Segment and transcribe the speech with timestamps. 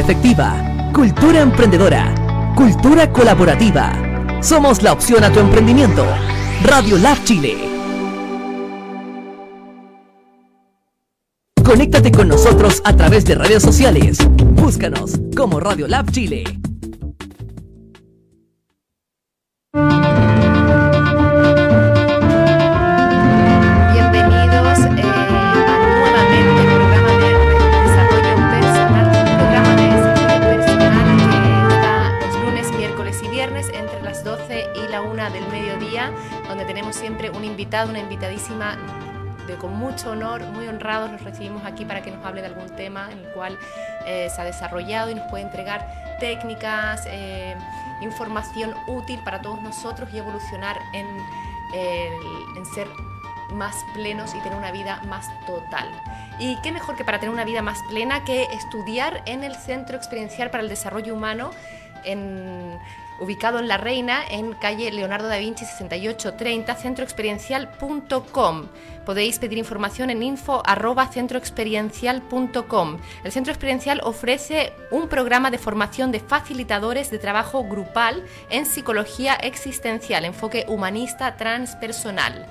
[0.00, 3.92] efectiva, cultura emprendedora, cultura colaborativa.
[4.42, 6.04] Somos la opción a tu emprendimiento.
[6.64, 7.56] Radio Lab Chile.
[11.64, 14.18] Conéctate con nosotros a través de redes sociales.
[14.54, 16.59] Búscanos como Radio Lab Chile.
[38.20, 42.68] De, con mucho honor, muy honrados, los recibimos aquí para que nos hable de algún
[42.76, 43.58] tema en el cual
[44.06, 45.86] eh, se ha desarrollado y nos puede entregar
[46.20, 47.56] técnicas, eh,
[48.02, 51.06] información útil para todos nosotros y evolucionar el-
[52.56, 52.88] en ser
[53.52, 55.88] más plenos y tener una vida más total.
[56.38, 59.96] Y qué mejor que para tener una vida más plena que estudiar en el Centro
[59.96, 61.50] Experiencial para el Desarrollo Humano,
[62.04, 62.78] en-
[63.20, 68.68] ubicado en La Reina, en calle Leonardo da Vinci 6830, centroexperiencial.com.
[69.04, 72.98] Podéis pedir información en info arroba centroexperiencial.com.
[73.24, 79.34] El Centro Experiencial ofrece un programa de formación de facilitadores de trabajo grupal en psicología
[79.34, 82.46] existencial, enfoque humanista transpersonal.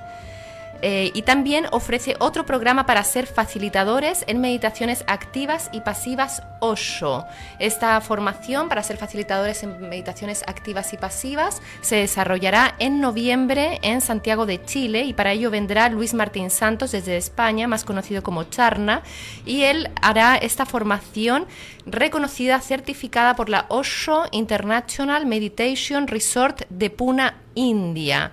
[0.82, 7.26] Eh, y también ofrece otro programa para ser facilitadores en meditaciones activas y pasivas Osho.
[7.60, 14.02] Esta formación para ser facilitadores en meditaciones activas y pasivas se desarrollará en noviembre en
[14.02, 18.46] Santiago de Chile y para ello vendrá Luis Martín Santos desde España, más conocido como
[18.46, 19.04] Charna,
[19.46, 21.46] y él hará esta formación
[21.86, 28.32] reconocida, certificada por la Osho International Meditation Resort de Pune, India.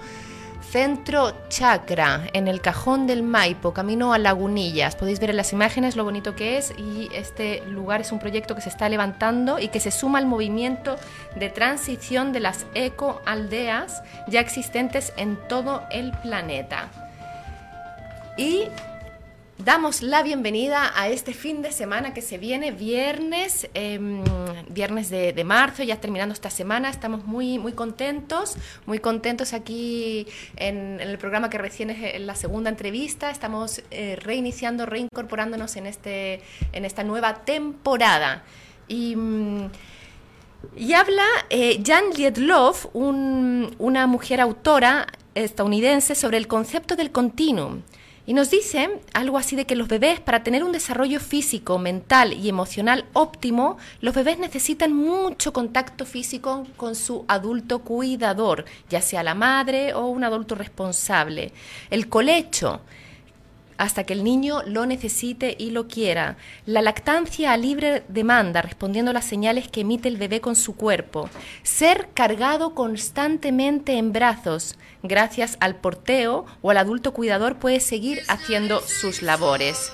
[0.71, 4.95] Centro Chakra, en el cajón del Maipo, camino a Lagunillas.
[4.95, 8.53] Podéis ver en las imágenes lo bonito que es y este lugar es un proyecto
[8.53, 10.95] que se está levantando y que se suma al movimiento
[11.35, 16.89] de transición de las ecoaldeas ya existentes en todo el planeta.
[18.37, 18.65] Y
[19.59, 24.23] damos la bienvenida a este fin de semana que se viene, viernes, em,
[24.69, 26.89] viernes de, marzo, ya terminando esta semana.
[26.89, 32.69] Estamos muy, muy contentos, muy contentos aquí en, el programa que recién es la segunda
[32.69, 33.29] entrevista.
[33.31, 38.43] Estamos eh, reiniciando, reincorporándonos en, este, en esta nueva temporada.
[38.87, 39.15] Y.
[39.15, 39.69] Mm,
[40.75, 47.81] y habla eh, Jan Liedloff, una mujer autora estadounidense, sobre el concepto del continuum.
[48.29, 52.33] Y nos dice algo así de que los bebés, para tener un desarrollo físico, mental
[52.33, 59.23] y emocional óptimo, los bebés necesitan mucho contacto físico con su adulto cuidador, ya sea
[59.23, 61.53] la madre o un adulto responsable.
[61.89, 62.81] El colecho
[63.79, 66.35] hasta que el niño lo necesite y lo quiera.
[66.65, 70.75] La lactancia a libre demanda, respondiendo a las señales que emite el bebé con su
[70.75, 71.29] cuerpo.
[71.63, 74.75] Ser cargado constantemente en brazos.
[75.01, 79.93] Gracias al porteo o al adulto cuidador puede seguir haciendo sus labores.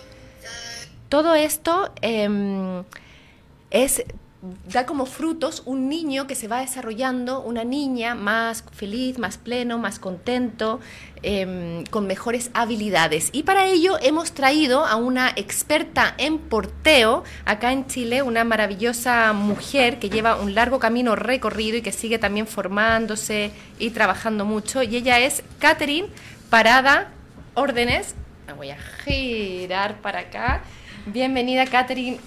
[1.08, 2.84] Todo esto em,
[3.70, 4.04] es
[4.68, 9.78] da como frutos un niño que se va desarrollando, una niña más feliz, más pleno,
[9.78, 10.80] más contento,
[11.22, 13.30] em, con mejores habilidades.
[13.32, 19.34] Y para ello hemos traído a una experta en porteo acá en Chile, una maravillosa
[19.34, 24.84] mujer que lleva un largo camino recorrido y que sigue también formándose y trabajando mucho.
[24.84, 26.10] Y ella es Catherine
[26.50, 27.12] Parada
[27.54, 28.16] Órdenes.
[28.48, 30.62] Me voy a girar para acá.
[31.08, 32.20] Bienvenida, Catherine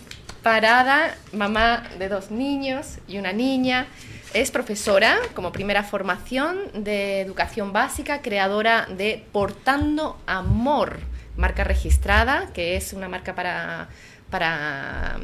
[0.48, 3.86] Parada, mamá de dos niños y una niña.
[4.32, 11.00] Es profesora como primera formación de educación básica, creadora de Portando Amor,
[11.36, 13.90] marca registrada, que es una marca para,
[14.30, 15.18] para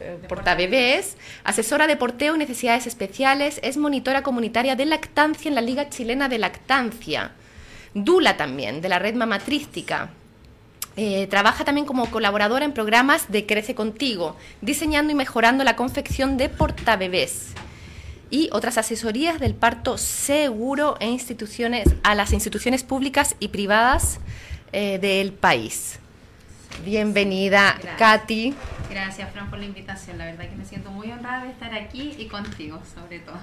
[0.00, 5.60] eh, portabebés, asesora de porteo y necesidades especiales, es monitora comunitaria de lactancia en la
[5.60, 7.32] Liga Chilena de Lactancia,
[7.92, 10.08] Dula también, de la red mamatrística,
[10.96, 16.36] eh, trabaja también como colaboradora en programas de Crece Contigo, diseñando y mejorando la confección
[16.36, 17.54] de portabebés
[18.30, 24.20] y otras asesorías del parto seguro e instituciones, a las instituciones públicas y privadas
[24.72, 25.98] eh, del país.
[26.84, 28.54] Bienvenida, Katy.
[28.90, 30.18] Gracias, Fran, por la invitación.
[30.18, 33.36] La verdad que me siento muy honrada de estar aquí y contigo, sobre todo.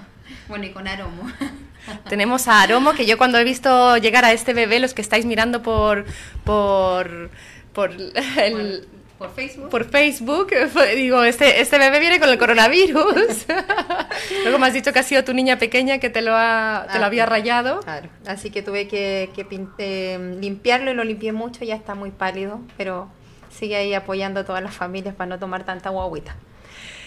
[0.48, 1.30] Bueno, y con Aromo.
[2.08, 5.24] Tenemos a Aromo, que yo cuando he visto llegar a este bebé, los que estáis
[5.24, 6.04] mirando por,
[6.44, 7.30] por,
[7.72, 9.68] por el, por Facebook.
[9.68, 10.50] Por Facebook.
[10.94, 13.46] Digo, este, este bebé viene con el coronavirus.
[14.44, 17.00] Luego me has dicho que ha sido tu niña pequeña que te lo, ha, te
[17.00, 17.80] lo había rayado.
[17.80, 18.08] Claro.
[18.26, 19.46] Así que tuve que, que
[19.78, 21.64] eh, limpiarlo y lo limpié mucho.
[21.64, 23.10] Ya está muy pálido, pero
[23.58, 26.36] sigue ahí apoyando a todas las familias para no tomar tanta guaguita.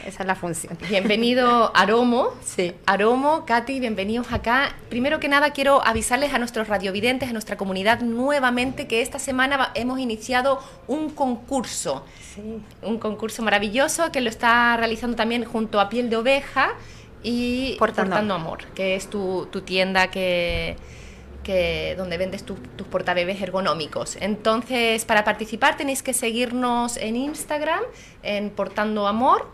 [0.06, 0.78] Esa es la función.
[0.90, 2.30] Bienvenido Aromo.
[2.44, 2.74] Sí.
[2.88, 4.76] Aromo, Katy, bienvenidos acá.
[4.90, 9.72] Primero que nada quiero avisarles a nuestros radiovidentes, a nuestra comunidad nuevamente que esta semana
[9.76, 12.04] hemos iniciado un concurso.
[12.34, 12.62] Sí.
[12.82, 16.72] Un concurso maravilloso que lo está realizando también junto a Piel de Oveja
[17.24, 20.76] y Portando, Amor, que es tu, tu tienda que
[21.44, 22.58] que, donde vendes tus
[22.90, 24.18] portabebés ergonómicos.
[24.20, 27.82] Entonces, para participar tenéis que seguirnos en Instagram,
[28.24, 29.48] en Portando Amor,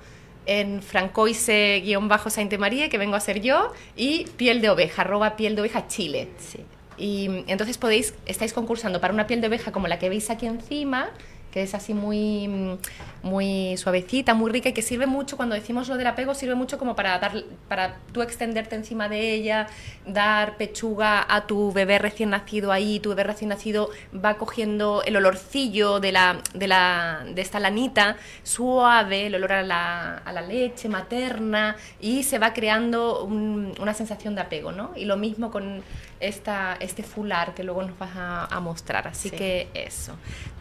[0.46, 5.62] en francoise-sainte María, que vengo a ser yo, y piel de oveja, arroba piel de
[5.62, 6.30] oveja Chile.
[6.38, 6.60] Sí.
[6.98, 10.48] Y entonces podéis, estáis concursando para una piel de oveja como la que veis aquí
[10.48, 11.12] encima,
[11.58, 12.78] que es así muy,
[13.24, 16.78] muy suavecita, muy rica y que sirve mucho, cuando decimos lo del apego, sirve mucho
[16.78, 19.66] como para, dar, para tú extenderte encima de ella,
[20.06, 25.16] dar pechuga a tu bebé recién nacido ahí, tu bebé recién nacido va cogiendo el
[25.16, 30.42] olorcillo de, la, de, la, de esta lanita suave, el olor a la, a la
[30.42, 34.92] leche materna y se va creando una sensación de apego, ¿no?
[34.96, 35.82] Y lo mismo con
[36.20, 40.16] esta, este fular que luego nos vas a, mostrar, así que eso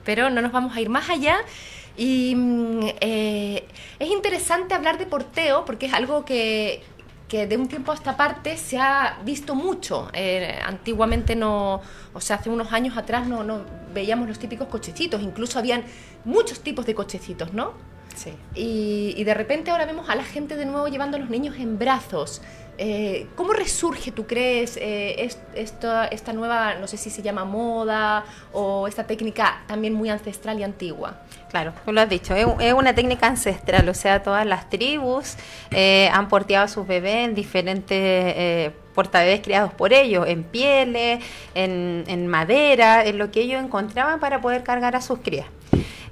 [0.07, 1.37] pero no nos vamos a ir más allá.
[1.99, 3.65] Y mm, eh,
[3.99, 6.83] es interesante hablar de porteo porque es algo que,
[7.29, 10.09] que de un tiempo a esta parte se ha visto mucho.
[10.15, 11.83] Eh, antiguamente no,
[12.15, 15.83] o sea, hace unos años atrás no, no veíamos los típicos cochecitos, incluso habían
[16.25, 17.73] muchos tipos de cochecitos, ¿no?
[18.15, 18.31] Sí.
[18.55, 21.57] Y, y de repente ahora vemos a la gente de nuevo llevando a los niños
[21.59, 22.41] en brazos.
[22.79, 28.25] Eh, ¿Cómo resurge, tú crees, eh, esta, esta, nueva, no sé si se llama moda
[28.53, 31.23] o esta técnica también muy ancestral y antigua?
[31.51, 35.37] Claro, tú lo has dicho, es, una técnica ancestral, o sea, todas las tribus
[35.71, 41.25] eh, han porteado a sus bebés en diferentes eh, portabebés creados por ellos, en pieles,
[41.55, 45.47] en, en madera, en lo que ellos encontraban para poder cargar a sus crías.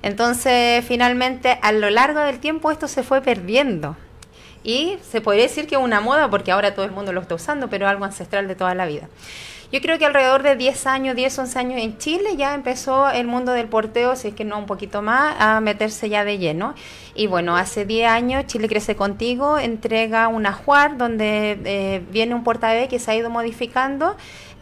[0.02, 3.96] Entonces, finalmente, a lo largo del tiempo esto se fue perdiendo.
[4.64, 7.34] Y se podría decir que es una moda porque ahora todo el mundo lo está
[7.34, 9.08] usando, pero algo ancestral de toda la vida.
[9.72, 13.26] Yo creo que alrededor de 10 años, 10, 11 años en Chile ya empezó el
[13.26, 16.74] mundo del porteo, si es que no un poquito más, a meterse ya de lleno.
[17.14, 22.44] Y bueno, hace 10 años Chile Crece Contigo entrega una JUAR donde eh, viene un
[22.44, 24.16] portabebé que se ha ido modificando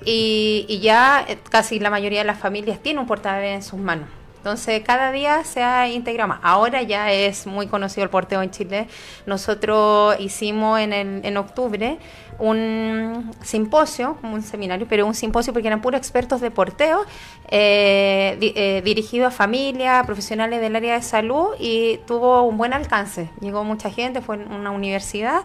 [0.05, 3.79] y, y ya eh, casi la mayoría de las familias tiene un portabebé en sus
[3.79, 4.09] manos.
[4.43, 6.41] Entonces, cada día se ha integrado más.
[6.43, 8.89] Ahora ya es muy conocido el porteo en Chile.
[9.25, 11.99] Nosotros hicimos en, el, en octubre
[12.41, 17.05] un simposio, un seminario, pero un simposio porque eran puros expertos de porteo,
[17.51, 22.73] eh, di- eh, dirigido a familias, profesionales del área de salud y tuvo un buen
[22.73, 23.31] alcance.
[23.41, 25.43] Llegó mucha gente, fue en una universidad.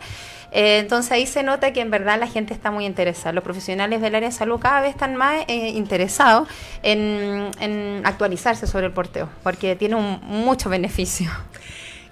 [0.58, 3.32] Eh, entonces ahí se nota que en verdad la gente está muy interesada.
[3.32, 6.50] Los profesionales del área de salud cada vez están más eh, interesados
[6.82, 11.30] en, actualizarse sobre el porteo, porque tiene un, mucho beneficio.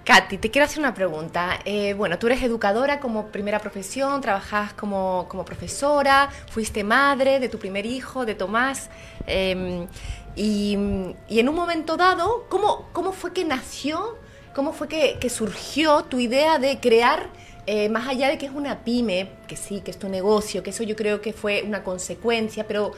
[0.03, 1.59] Katy, te quiero hacer una pregunta.
[1.65, 7.57] Eh, bueno, tú eres educadora como primera profesión, trabajas como, profesora, fuiste madre de tu
[7.57, 8.91] primer hijo, de Tomás.
[9.25, 9.87] eh,
[10.35, 14.19] y, en un momento dado, ¿cómo, cómo fue que nació,
[14.53, 17.29] cómo fue que surgió tu idea de crear,
[17.67, 20.69] eh, más allá de que es una pyme, que sí, que es tu negocio, que
[20.69, 22.91] eso yo creo que fue una consecuencia, pero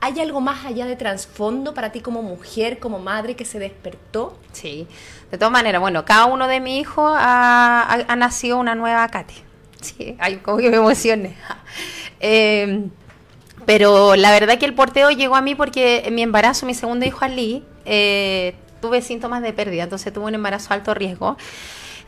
[0.00, 4.36] ¿hay algo más allá de trasfondo para ti como mujer, como madre que se despertó?
[4.52, 4.88] Sí,
[5.30, 9.34] de todas maneras, bueno, cada uno de mis hijos ha, nacido una nueva Katy.
[9.80, 11.36] Sí, hay como que me emocione.
[12.22, 12.90] Eh,
[13.64, 17.06] pero la verdad que el porteo llegó a mí porque en mi embarazo, mi segundo
[17.06, 21.36] hijo Ali, eh, tuve síntomas de pérdida, entonces tuve un embarazo alto riesgo.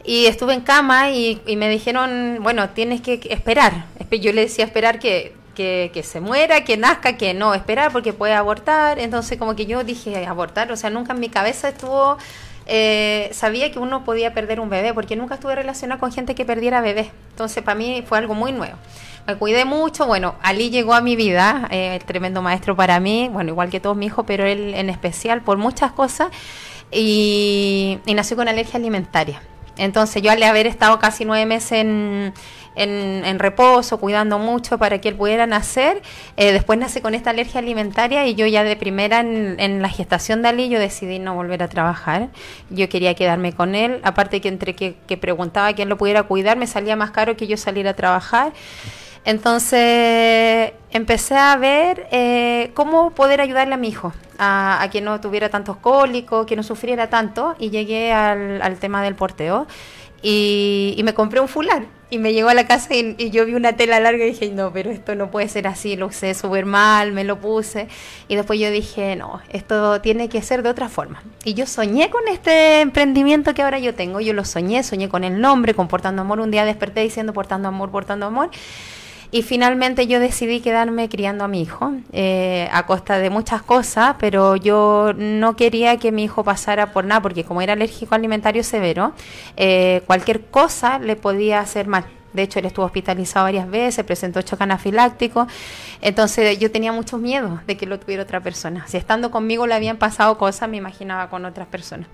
[0.05, 3.85] Y estuve en cama y, me dijeron, bueno, tienes que esperar.
[3.99, 8.13] Espe- Yo le decía esperar que, que, se muera, que nazca, que no, esperar porque
[8.13, 8.99] puede abortar.
[8.99, 12.17] Entonces como que yo dije, abortar, o sea, nunca en mi cabeza estuvo,
[12.67, 16.45] eh, sabía que uno podía perder un bebé, porque nunca estuve relacionada con gente que
[16.45, 17.09] perdiera bebés.
[17.31, 18.77] Entonces para mí fue algo muy nuevo.
[19.29, 23.51] Me cuidé mucho, bueno, Ali llegó a mi vida, eh, tremendo maestro para mí, bueno,
[23.51, 26.27] igual que todos mis hijos, pero él en especial por muchas cosas,
[26.91, 29.41] y, y nació con alergia alimentaria.
[29.77, 32.35] Entonces yo al haber estado casi nueve meses en,
[32.75, 36.03] en, reposo, cuidando mucho para que él pudiera nacer,
[36.37, 39.89] eh, después nace con esta alergia alimentaria y yo ya de primera en, en la
[39.89, 42.29] gestación de Ali yo decidí no volver a trabajar.
[42.71, 46.57] Yo quería quedarme con él, aparte que entre que, que preguntaba quién lo pudiera cuidar,
[46.57, 48.53] me salía más caro que yo salir a trabajar.
[49.25, 55.21] Entonces empecé a ver eh, cómo poder ayudarle a mi hijo, a, a que no
[55.21, 59.67] tuviera tantos cólicos, que no sufriera tanto, y llegué al, tema del porteo.
[60.23, 63.47] Y, y me compré un fular y me llegó a la casa y, y yo
[63.47, 66.35] vi una tela larga y dije, no, pero esto no puede ser así, lo usé
[66.35, 67.89] súper mal, me lo puse.
[68.29, 71.23] Y después yo dije, no, esto tiene que ser de otra forma.
[71.43, 75.25] Y yo soñé con este emprendimiento que ahora yo tengo, yo lo soñé, soñé con
[75.25, 78.51] el nombre, con Portando Amor, un día desperté diciendo Portando Amor, Portando Amor.
[79.35, 84.17] Y finalmente yo decidí quedarme criando a mi hijo, eh, a costa de muchas cosas,
[84.19, 88.63] pero yo no quería que mi hijo pasara por nada, porque como era alérgico alimentario
[88.63, 89.15] severo,
[89.57, 92.05] eh, cualquier cosa le podía hacer mal.
[92.33, 95.47] De hecho, él estuvo hospitalizado varias veces, presentó choque anafiláctico.
[96.01, 98.87] Entonces, yo tenía muchos miedos de que lo tuviera otra persona.
[98.87, 102.09] Si estando conmigo le habían pasado cosas, me imaginaba con otras personas.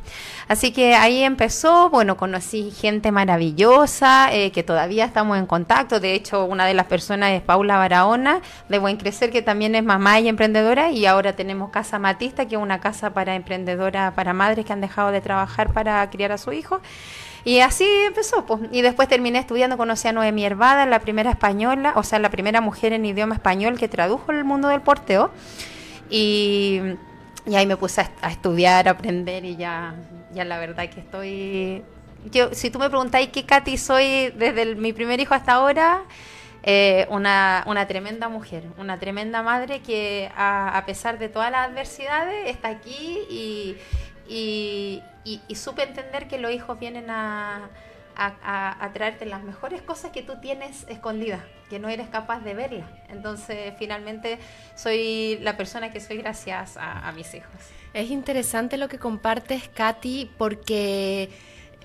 [0.49, 1.90] Así que ahí empezó.
[1.90, 6.01] Bueno, conocí gente maravillosa, eh, que todavía estamos en contacto.
[6.01, 9.85] De hecho, una de las personas es Paula Barahona, de Buen Crecer, que también es
[9.85, 10.90] mamá y emprendedora.
[10.90, 14.81] Y ahora tenemos Casa Matista, que es una casa para emprendedoras, para madres que han
[14.81, 16.81] dejado de trabajar para criar a su hijo.
[17.44, 18.44] Y así empezó.
[18.72, 22.61] Y después terminé estudiando, conocí a Noemí Hervada, la primera española, o sea, la primera
[22.61, 25.31] mujer en idioma español que tradujo el mundo del porteo.
[26.11, 26.81] Y,
[27.46, 29.94] y ahí me puse a, est- a estudiar, a aprender y ya,
[30.33, 31.83] ya la verdad que estoy...
[32.33, 36.03] Yo, si tú me preguntáis qué Katy soy desde mi primer hijo hasta ahora,
[36.64, 41.68] eh, una, una tremenda mujer, una tremenda madre que a, a pesar de todas las
[41.68, 43.77] adversidades está aquí y,
[44.29, 45.03] y,
[45.55, 47.69] supe entender que los hijos vienen a,
[48.17, 52.88] a, traerte las mejores cosas que tú tienes escondidas, que no eres capaz de verlas.
[53.09, 54.38] Entonces, finalmente,
[54.75, 57.53] soy la persona que soy gracias a, a mis hijos.
[57.95, 61.31] Es interesante lo que compartes, Katy, porque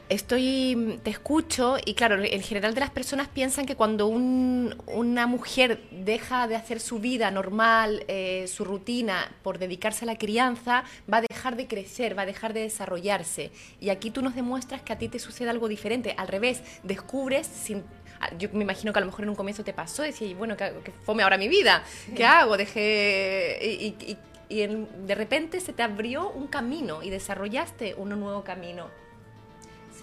[0.09, 5.27] estoy, te escucho y claro, el general de las personas piensan que cuando un- una
[5.27, 10.83] mujer deja de hacer su vida normal, eh, su rutina, por dedicarse a la crianza,
[11.11, 13.51] va a dejar de crecer, va a dejar de desarrollarse.
[13.79, 16.13] Y aquí tú nos demuestras que a ti te sucede algo diferente.
[16.17, 17.83] Al revés, descubres sin
[18.19, 20.33] ah, yo me imagino que a lo mejor en un comienzo te pasó, decía, y
[20.33, 21.83] bueno, que, que fome ahora mi vida,
[22.15, 22.55] ¿qué hago?
[22.57, 23.59] Dejé...
[23.61, 24.17] Y, y- y-
[24.49, 28.87] y en- de repente se te abrió un camino y desarrollaste un nuevo camino.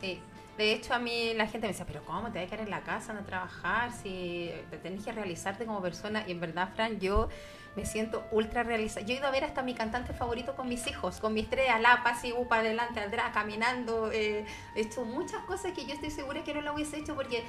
[0.00, 0.20] Sí,
[0.56, 2.70] De hecho, a mí la gente me decía, pero ¿cómo te vas a quedar en
[2.70, 6.24] la casa, no trabajar, si te tenés que realizarte como persona?
[6.26, 7.28] Y en verdad, Fran, yo
[7.76, 9.06] me siento ultra realizada.
[9.06, 11.68] Yo he ido a ver hasta mi cantante favorito con mis hijos, con mis tres,
[11.80, 14.10] la y upa, adelante, atrás, caminando.
[14.12, 17.44] Eh, he hecho muchas cosas que yo estoy segura que no lo hubiese hecho porque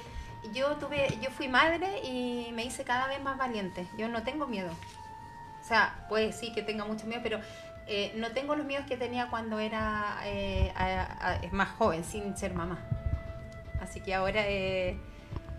[0.52, 3.86] yo tuve, yo fui madre y me hice cada vez más valiente.
[3.98, 4.70] Yo no tengo miedo.
[5.60, 7.40] O sea, puede sí que tenga mucho miedo, pero
[7.86, 10.72] eh, no tengo los miedos que tenía cuando era eh,
[11.52, 12.78] más joven, sin ser mamá.
[13.80, 14.96] Así que ahora eh,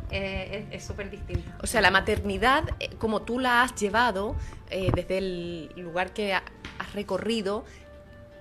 [0.10, 1.50] es súper distinto.
[1.62, 2.64] O sea, la maternidad,
[2.98, 4.36] como tú la has llevado
[4.70, 7.66] desde el lugar que has recorrido,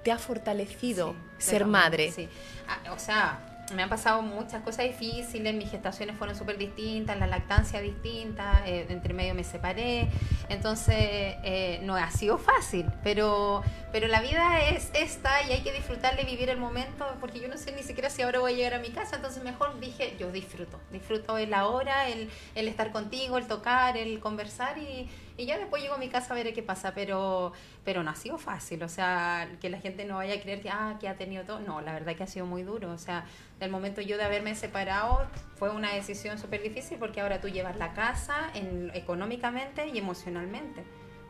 [0.04, 2.12] te ha fortalecido ser madre.
[2.12, 2.28] Sí,
[2.68, 7.26] ah, o sea, me han pasado muchas cosas difíciles, mis gestaciones fueron súper distintas, la
[7.26, 10.08] lactancia distinta, eh, entre medio me separé,
[10.48, 15.72] entonces eh, no ha sido fácil, pero, pero la vida es esta y hay que
[15.72, 18.74] disfrutarle, vivir el momento, porque yo no sé ni siquiera si ahora voy a llegar
[18.74, 23.38] a mi casa, entonces mejor dije, yo disfruto, disfruto el ahora, el, el estar contigo,
[23.38, 26.62] el tocar, el conversar y, y ya después llego a mi casa a ver qué
[26.62, 27.52] pasa, pero,
[27.84, 30.70] pero no ha sido fácil, o sea, que la gente no vaya a creer que,
[30.70, 33.24] ah, que ha tenido todo, no, la verdad que ha sido muy duro, o sea,
[33.62, 37.76] del momento yo de haberme separado fue una decisión súper difícil porque ahora tú llevas
[37.76, 40.82] la casa en, económicamente y emocionalmente.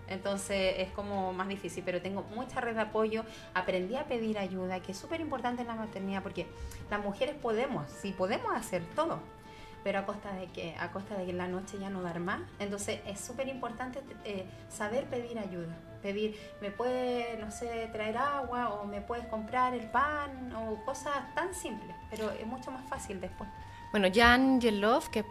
[0.09, 4.81] Entonces es como más difícil, pero tengo mucha red de apoyo, aprendí a pedir ayuda,
[4.81, 6.47] que es súper importante en la maternidad porque
[6.91, 9.21] las mujeres podemos, sí podemos hacer todo,
[9.85, 12.19] pero a costa de que a costa de que en la noche ya no dar
[12.19, 12.41] más.
[12.59, 18.75] Entonces es súper importante eh, saber pedir ayuda, pedir, me puede, no sé, traer agua
[18.75, 23.21] o me puedes comprar el pan o cosas tan simples, pero es mucho más fácil
[23.21, 23.49] después.
[23.93, 25.25] Bueno, Jan Yelov, que eh,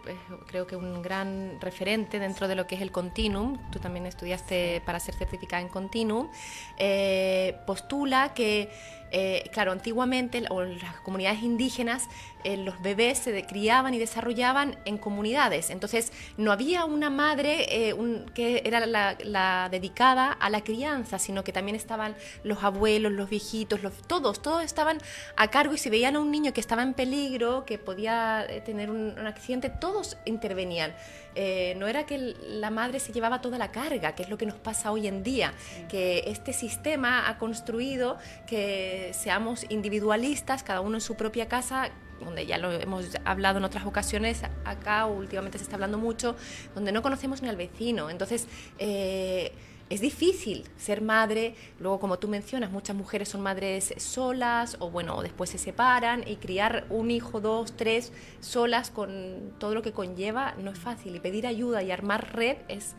[0.45, 4.83] creo que un gran referente dentro de lo que es el Continuum, tú también estudiaste
[4.85, 6.29] para ser certificada en Continuum,
[6.77, 8.69] eh, postula que
[9.11, 12.07] eh, claro, antiguamente o las comunidades indígenas
[12.43, 15.69] eh, los bebés se criaban y desarrollaban en comunidades.
[15.69, 17.95] Entonces no había una madre eh,
[18.33, 23.81] que era la, dedicada a la crianza, sino que también estaban los abuelos, los viejitos,
[24.07, 24.97] todos, todos estaban
[25.35, 28.89] a cargo y si veían a un niño que estaba en peligro, que podía tener
[28.89, 30.93] un, accidente, todos intervenían.
[31.35, 34.55] No era que la madre se llevaba toda la carga, que es lo que nos
[34.55, 35.53] pasa hoy en día,
[35.89, 38.17] que este sistema ha construido
[38.47, 43.65] que seamos individualistas, cada uno en su propia casa, donde ya lo hemos hablado en
[43.65, 46.35] otras ocasiones, acá últimamente se está hablando mucho,
[46.75, 48.09] donde no conocemos ni al vecino.
[48.09, 49.53] Entonces, eh,
[49.91, 55.21] es difícil ser madre, luego como tú mencionas, muchas mujeres son madres solas o bueno,
[55.21, 60.55] después se separan y criar un hijo, dos, tres solas con todo lo que conlleva
[60.57, 61.13] no es fácil.
[61.17, 62.95] Y pedir ayuda y armar red es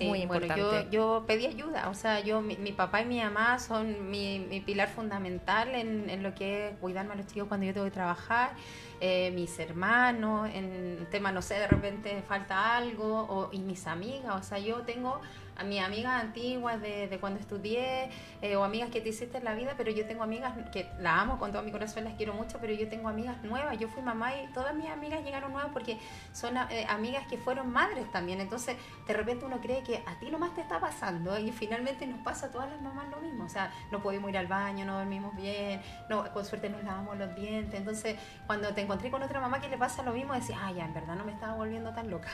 [0.00, 0.62] muy importante.
[0.62, 4.62] Bueno, yo, yo pedí ayuda, o sea, yo mi, papá y mi mamá son mi,
[4.64, 7.92] pilar fundamental en, en, lo que es cuidarme a los chicos cuando yo tengo que
[7.92, 8.52] trabajar,
[9.00, 14.36] eh, mis hermanos, en tema, no sé, de repente falta algo, o, y mis amigas,
[14.40, 15.20] o sea, yo tengo
[15.60, 18.08] a mis amigas antiguas de, cuando estudié
[18.40, 21.20] eh, o amigas que te hiciste en la vida, pero yo tengo amigas que la
[21.20, 23.78] amo con todo mi corazón, las quiero mucho, pero yo tengo amigas nuevas.
[23.78, 25.98] Yo fui mamá y todas mis amigas llegaron nuevas porque
[26.32, 28.40] son eh, amigas que fueron madres también.
[28.40, 32.20] Entonces, de repente uno cree que a ti nomás te está pasando y finalmente nos
[32.20, 33.44] pasa a todas las mamás lo mismo.
[33.44, 37.18] O sea, no podemos ir al baño, no dormimos bien, no, con suerte nos lavamos
[37.18, 37.78] los dientes.
[37.78, 40.86] Entonces, cuando te encontré con otra mamá que le pasa lo mismo, decís, ah, ya,
[40.86, 42.30] en verdad no me estaba volviendo tan loca.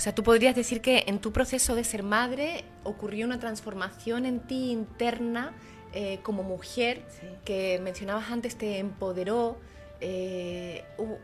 [0.00, 4.24] O sea, tú podrías decir que en tu proceso de ser madre ocurrió una transformación
[4.24, 5.52] en ti interna
[5.92, 7.02] eh, como mujer
[7.44, 9.58] que mencionabas antes, te empoderó.
[10.00, 11.18] Eh, hubo,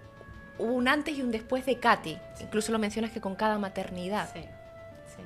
[0.58, 2.18] un antes y un después de Katy.
[2.42, 4.28] Incluso lo mencionas que con cada maternidad.
[4.34, 5.22] Sí, sí.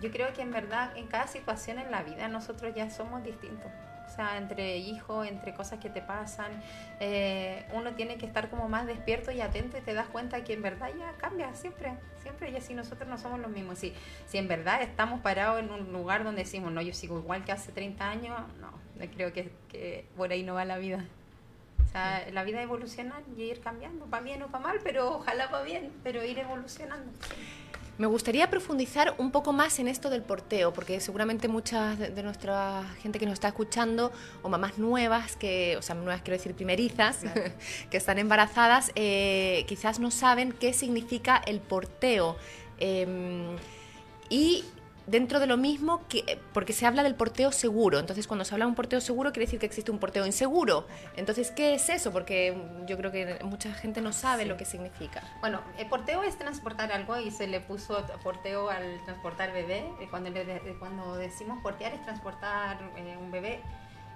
[0.00, 3.70] Yo creo que en verdad en cada situación en la vida nosotros ya somos distintos
[4.36, 6.50] entre hijos, entre cosas que te pasan,
[7.00, 10.52] eh, uno tiene que estar como más despierto y atento y te das cuenta que
[10.52, 13.78] en verdad ya cambia siempre, siempre, y así nosotros no somos los mismos.
[13.78, 13.92] Si,
[14.26, 17.52] si en verdad estamos parados en un lugar donde decimos, no, yo sigo igual que
[17.52, 18.72] hace 30 años, no,
[19.14, 21.04] creo que, que por ahí no va la vida.
[21.84, 25.50] O sea, la vida evoluciona y ir cambiando, para bien o para mal, pero ojalá
[25.50, 27.10] para bien, pero ir evolucionando.
[28.00, 32.82] Me gustaría profundizar un poco más en esto del porteo, porque seguramente mucha de, nuestra
[33.02, 34.10] gente que nos está escuchando,
[34.40, 37.18] o mamás nuevas, que, o sea, nuevas quiero decir primerizas,
[37.90, 42.38] que están embarazadas, eh, quizás no saben qué significa el porteo.
[42.78, 43.58] Em,
[44.30, 44.64] y
[45.10, 47.98] dentro de lo mismo, que, porque se habla del porteo seguro.
[47.98, 50.86] Entonces, cuando se habla de un porteo seguro, quiere decir que existe un porteo inseguro.
[51.16, 52.12] Entonces, ¿qué es eso?
[52.12, 55.22] Porque yo creo que mucha gente no sabe lo que significa.
[55.40, 59.84] Bueno, el porteo es transportar algo y se le puso porteo al transportar bebé.
[60.10, 60.30] Cuando,
[60.78, 63.60] cuando decimos portear es transportar eh, un bebé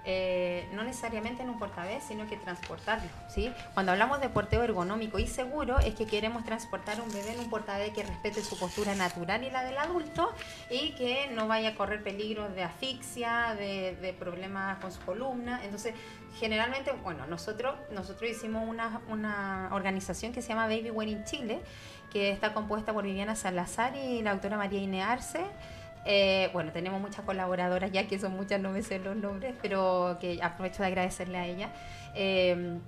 [0.07, 3.09] eh, no necesariamente en un portabebé, sino que transportarlo.
[3.27, 3.51] ¿sí?
[3.73, 7.49] Cuando hablamos de porteo ergonómico y seguro, es que queremos transportar un bebé en un
[7.49, 10.31] portabebé que respete su postura natural y la del adulto
[10.69, 15.61] y que no vaya a correr peligros de asfixia, de, problemas con su columna.
[15.63, 15.95] Entonces,
[16.39, 21.61] generalmente, bueno, nosotros, nosotros hicimos una, una organización que se llama Baby Wedding Chile,
[22.13, 25.45] que está compuesta por Viviana Salazar y la autora María Inearse.
[26.05, 30.17] Eh, bueno, tenemos muchas colaboradoras ya, que son muchas, no me sé los nombres, pero
[30.21, 31.69] que aprovecho de agradecerle a ella.
[32.13, 32.79] Eh,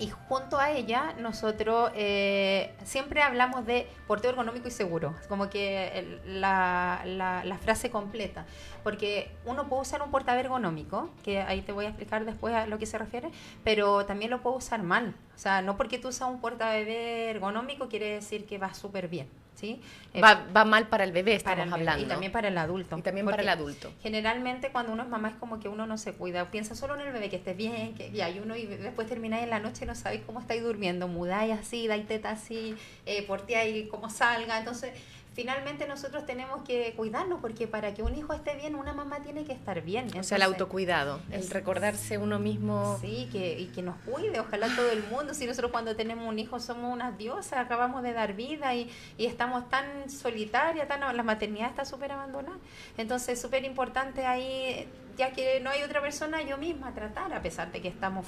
[0.00, 6.20] y junto a ella nosotros eh, siempre hablamos de porteo ergonómico y seguro, como que
[6.24, 8.46] la, la, frase completa,
[8.84, 12.66] porque uno puede usar un portavés ergonómico, que ahí te voy a explicar después a
[12.66, 13.30] lo que se refiere,
[13.64, 17.88] pero también lo puedo usar mal, o sea, no porque tú usas un portabebé ergonómico
[17.88, 19.28] quiere decir que va súper bien.
[19.58, 19.80] ¿Sí?
[20.14, 22.04] Eh, va, va, mal para el bebé, estamos para hablando.
[22.04, 22.96] Y también para el adulto.
[22.96, 23.92] Y también para el adulto.
[24.02, 27.00] Generalmente cuando uno es mamá es como que uno no se cuida, piensa solo en
[27.00, 29.84] el bebé, que esté bien, que y hay uno y después termináis en la noche
[29.84, 34.58] y no sabéis cómo estáis durmiendo, mudáis así, dais teta así, eh, porteáis cómo salga,
[34.58, 34.92] entonces
[35.38, 39.44] finalmente nosotros tenemos que cuidarnos porque para que un hijo esté bien, una mamá tiene
[39.44, 40.08] que estar bien.
[40.18, 42.98] o sea, el autocuidado, el recordarse uno mismo.
[43.00, 45.34] Sí, que, y que nos cuide, ojalá todo el mundo.
[45.34, 49.26] Si nosotros cuando tenemos un hijo somos unas diosas, acabamos de dar vida y, y
[49.26, 52.58] estamos tan solitarias, tan, la maternidad está súper abandonada.
[52.96, 57.40] Entonces es súper importante ahí, ya que no hay otra persona, yo misma tratar, a
[57.40, 58.26] pesar de que estamos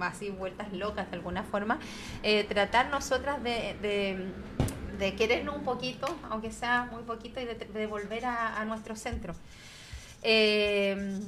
[0.00, 1.78] así vueltas locas de alguna forma,
[2.22, 4.32] eh, tratar nosotras de de
[5.16, 9.34] querernos un poquito, aunque sea muy poquito, y de, volver a, nuestro centro.
[10.22, 11.20] Eh,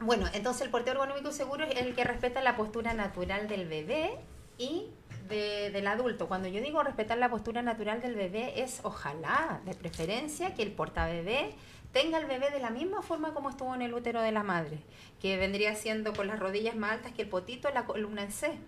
[0.00, 4.16] bueno, entonces el porteo ergonómico seguro es el que respeta la postura natural del bebé
[4.56, 4.86] y
[5.28, 6.26] del adulto.
[6.28, 10.72] Cuando yo digo respetar la postura natural del bebé es ojalá, de preferencia, que el
[10.72, 11.54] portabebé
[11.92, 14.78] tenga el bebé de la misma forma como estuvo en el útero de la madre,
[15.20, 18.58] que vendría siendo con las rodillas más altas que el potito, la columna en C.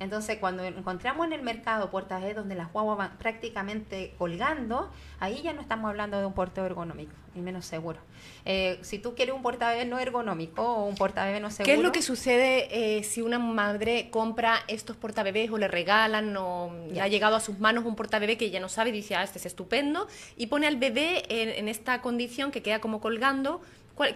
[0.00, 5.52] Entonces, cuando encontramos en el mercado portabebés donde las guaguas van prácticamente colgando, ahí ya
[5.52, 7.98] no estamos hablando de un porteo ergonómico, ni menos seguro.
[8.46, 11.66] Eh, si tú quieres un portabebé no ergonómico o un portabebé no seguro...
[11.66, 16.34] ¿Qué es lo que sucede eh, si una madre compra estos portabebés o le regalan
[16.34, 17.04] o ya.
[17.04, 19.38] ha llegado a sus manos un portabebé que ya no sabe y dice, ah, este
[19.38, 23.60] es estupendo, y pone al bebé en esta condición que queda como colgando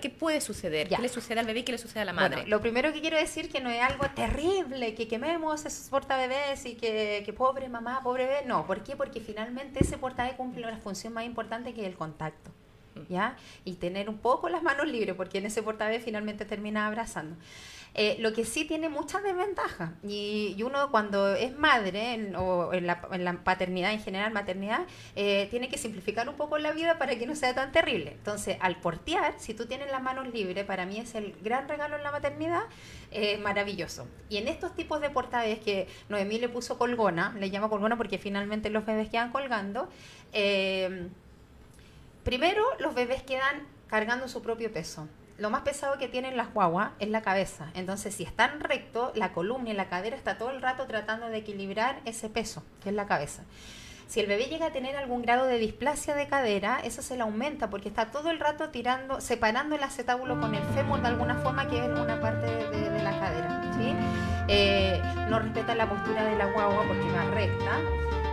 [0.00, 0.88] ¿Qué puede suceder?
[0.88, 2.36] ¿Qué le sucede al bebé y qué le sucede a la madre?
[2.36, 6.64] Bueno, lo primero que quiero decir que no es algo terrible, que quememos esos portabebés
[6.64, 8.46] y que, que pobre mamá, pobre bebé.
[8.46, 8.96] No, ¿por qué?
[8.96, 12.50] Porque finalmente ese portabebé cumple una función más importante que es el contacto.
[12.94, 13.12] Mm.
[13.12, 13.36] ¿Ya?
[13.64, 17.36] Y tener un poco las manos libres, porque en ese portabebé finalmente termina abrazando.
[17.96, 19.92] Eh, lo que sí tiene muchas desventajas.
[20.02, 24.80] Y, uno cuando es madre, o en la, paternidad en general, maternidad,
[25.14, 28.12] eh, tiene que simplificar un poco la vida para que no sea tan terrible.
[28.12, 31.96] Entonces, al portear, si tú tienes las manos libres, para mí es el gran regalo
[31.96, 32.62] en la maternidad,
[33.12, 34.08] eh, maravilloso.
[34.28, 38.18] Y en estos tipos de portaves que Noemí le puso colgona, le llama colgona porque
[38.18, 39.88] finalmente los bebés quedan colgando,
[42.24, 46.92] primero los bebés quedan cargando su propio peso lo más pesado que tienen las guaguas
[47.00, 47.70] es la cabeza.
[47.74, 51.38] Entonces, si están recto, la columna y la cadera está todo el rato tratando de
[51.38, 53.42] equilibrar ese peso, que es la cabeza.
[54.06, 57.22] Si el bebé llega a tener algún grado de displasia de cadera, eso se le
[57.22, 61.36] aumenta porque está todo el rato tirando, separando el acetábulo con el fémur de alguna
[61.36, 63.60] forma, que es una parte de, la cadera.
[64.46, 67.80] Eh, no respeta la postura de la guagua porque va recta.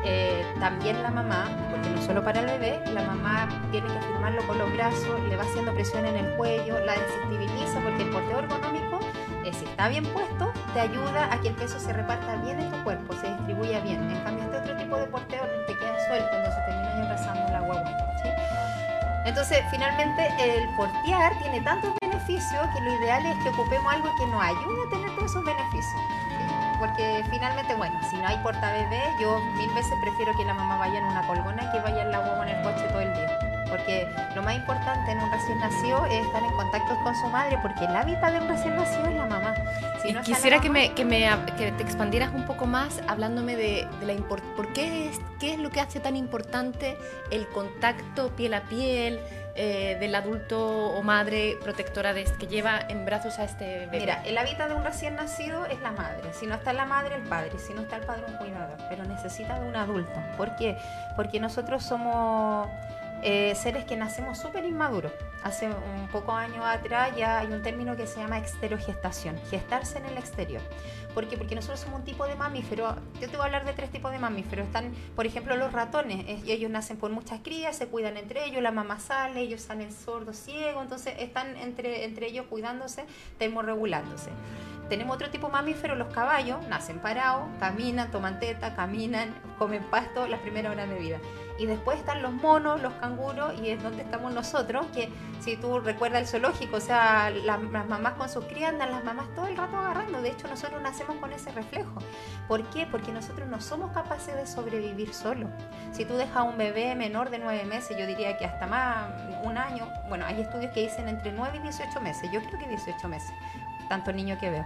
[0.04, 4.42] Eh, también la mamá, porque no solo para el bebé, la mamá tiene que firmarlo
[4.48, 8.40] con los brazos, le va haciendo presión en el cuello, la desensibiliza porque el porteo
[8.40, 9.00] ergonómico,
[9.46, 12.72] eh, si está bien puesto, te ayuda a que el peso se reparta bien en
[12.72, 14.10] tu cuerpo, se distribuya bien.
[14.10, 18.02] En cambio, este otro tipo de porteo te queda suelto, entonces terminas abrazando la guagua.
[19.24, 24.26] Entonces, finalmente, el portear tiene tantos beneficios que lo ideal es que ocupemos algo que
[24.26, 26.02] nos ayude a tener todos esos beneficios
[26.82, 30.78] porque finalmente, bueno, si no hay porta bebé, yo mil veces prefiero que la mamá
[30.78, 33.40] vaya en una colgona que vaya en la huevo en el coche todo el día.
[33.70, 37.60] Porque lo más importante en un recién nacido es estar en contacto con su madre,
[37.62, 39.54] porque el hábitat de un recién nacido es la mamá.
[40.02, 43.88] Si no quisiera que, me, que, me, que te expandieras un poco más hablándome de,
[44.00, 46.98] de la ¿por qué es, qué es lo que hace tan importante
[47.30, 49.20] el contacto piel a piel,
[49.56, 54.00] eh, del adulto o madre protectora de, que lleva en brazos a este bebé?
[54.00, 56.34] Mira, el hábitat de un recién nacido es la madre.
[56.34, 57.52] Si no está la madre, el padre.
[57.60, 58.78] Si no está el padre, un cuidador.
[58.90, 60.20] Pero necesita de un adulto.
[60.38, 60.78] ¿Por qué?
[61.16, 62.68] Porque nosotros somos
[63.24, 65.12] eh, seres que nacemos súper inmaduros.
[65.44, 70.06] hace un poco años atrás ya hay un término que se llama exterogestación, gestarse en
[70.06, 70.62] el exterior.
[71.14, 71.38] ¿Por qué?
[71.38, 72.96] Porque nosotros somos un tipo de mamífero.
[73.20, 74.66] Yo te voy a hablar de tres tipos de mamíferos.
[74.66, 76.26] Están, por ejemplo, los ratones.
[76.48, 80.38] Ellos nacen por muchas crías, se cuidan entre ellos, la mamá sale, ellos salen sordos,
[80.38, 83.04] ciegos, entonces están entre, entre ellos cuidándose,
[83.38, 84.30] termorregulándose.
[84.88, 90.28] Tenemos otro tipo de mamíferos, los caballos, nacen parados, caminan, toman teta, caminan, comen pasto
[90.28, 91.18] las primeras horas de vida.
[91.58, 95.10] Y después están los monos, los canguros, y es donde estamos nosotros, que
[95.40, 99.28] si tú recuerdas el zoológico, o sea, las, mamás con sus crías andan las mamás
[99.36, 100.22] todo el rato agarrando.
[100.22, 101.94] De hecho, nosotros nacemos con ese reflejo.
[102.48, 102.88] ¿Por qué?
[102.90, 105.50] Porque nosotros no somos capaces de sobrevivir solos.
[105.92, 109.10] Si tú dejas a un bebé menor de nueve meses, yo diría que hasta más,
[109.44, 112.68] un año, bueno, hay estudios que dicen entre 9 y 18 meses, yo creo que
[112.68, 113.32] 18 meses,
[113.90, 114.66] tanto niño que veo.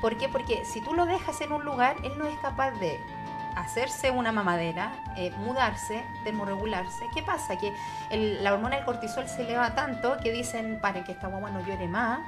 [0.00, 0.28] ¿Por qué?
[0.28, 3.00] Porque si tú lo dejas en un lugar, él no es capaz de
[3.56, 7.06] hacerse una mamadera, eh, mudarse, termorregularse.
[7.14, 7.56] ¿Qué pasa?
[7.58, 7.72] Que
[8.40, 11.88] la hormona del cortisol se eleva tanto que dicen, paren que esta guagua no llore
[11.88, 12.20] más,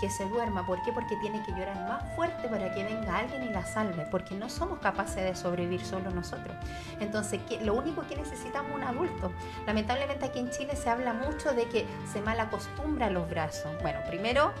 [0.00, 0.66] que se duerma.
[0.66, 0.92] ¿Por qué?
[0.92, 4.50] Porque tiene que llorar más fuerte para que venga alguien y la salve, porque no
[4.50, 6.54] somos capaces de sobrevivir solo nosotros.
[7.00, 9.32] Entonces, ¿qué- lo único que necesitamos es un adulto.
[9.66, 13.72] Lamentablemente aquí en Chile se habla mucho de que se mal acostumbra los brazos.
[13.80, 14.52] Bueno, primero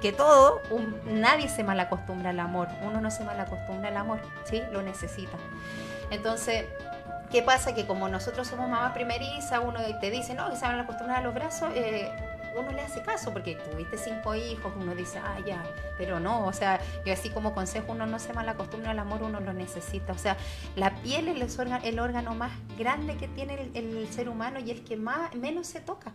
[0.00, 2.68] que todo, un- nadie se mal acostumbra al amor.
[2.82, 4.62] Uno no se mal acostumbra al amor, ¿sí?
[4.72, 5.36] Lo necesita.
[6.10, 6.64] Entonces,
[7.30, 7.74] ¿qué pasa?
[7.74, 11.20] Que como nosotros somos mamá primeriza, uno te dice, no, que se mal acostumbra a
[11.22, 12.10] los brazos, eh,
[12.58, 15.62] uno le hace caso porque tuviste cinco hijos, uno dice, ah, ya,
[15.96, 19.22] pero no, o sea, yo así como consejo, uno no se mal acostumbra al amor,
[19.22, 20.12] uno lo necesita.
[20.12, 20.36] O sea,
[20.74, 24.58] la piel es el órgano, el órgano más grande que tiene el, el ser humano
[24.58, 26.12] y el que más menos se toca.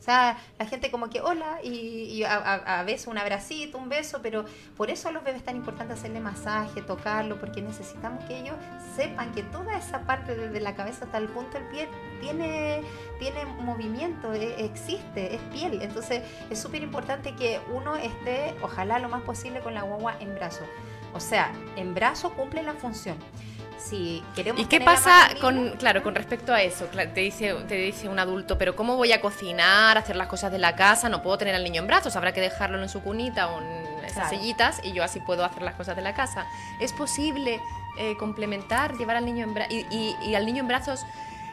[0.00, 4.46] O sea, la gente como que hola y, a veces un abracito, un beso, pero
[4.74, 8.54] por eso a los bebés es tan importante hacerle masaje, tocarlo, porque necesitamos que ellos
[8.96, 11.88] sepan que toda esa parte desde la cabeza hasta el punto del pie
[12.22, 12.82] tiene,
[13.18, 15.82] tiene movimiento, e- existe, es piel.
[15.82, 20.34] Entonces es súper importante que uno esté, ojalá lo más posible, con la guagua en
[20.34, 20.64] brazo.
[21.12, 23.18] O sea, en brazo cumple la función.
[23.82, 26.84] Si queremos ¿Y qué pasa con, claro, con respecto a eso?
[26.86, 30.58] Te dice, te dice un adulto, pero ¿cómo voy a cocinar, hacer las cosas de
[30.58, 31.08] la casa?
[31.08, 34.04] No puedo tener al niño en brazos, habrá que dejarlo en su cunita o en
[34.04, 34.30] esas Claro.
[34.30, 36.46] sillitas y yo así puedo hacer las cosas de la casa.
[36.78, 37.60] ¿Es posible
[37.98, 41.04] eh, complementar, llevar al niño en brazos y, y- y al niño en brazos?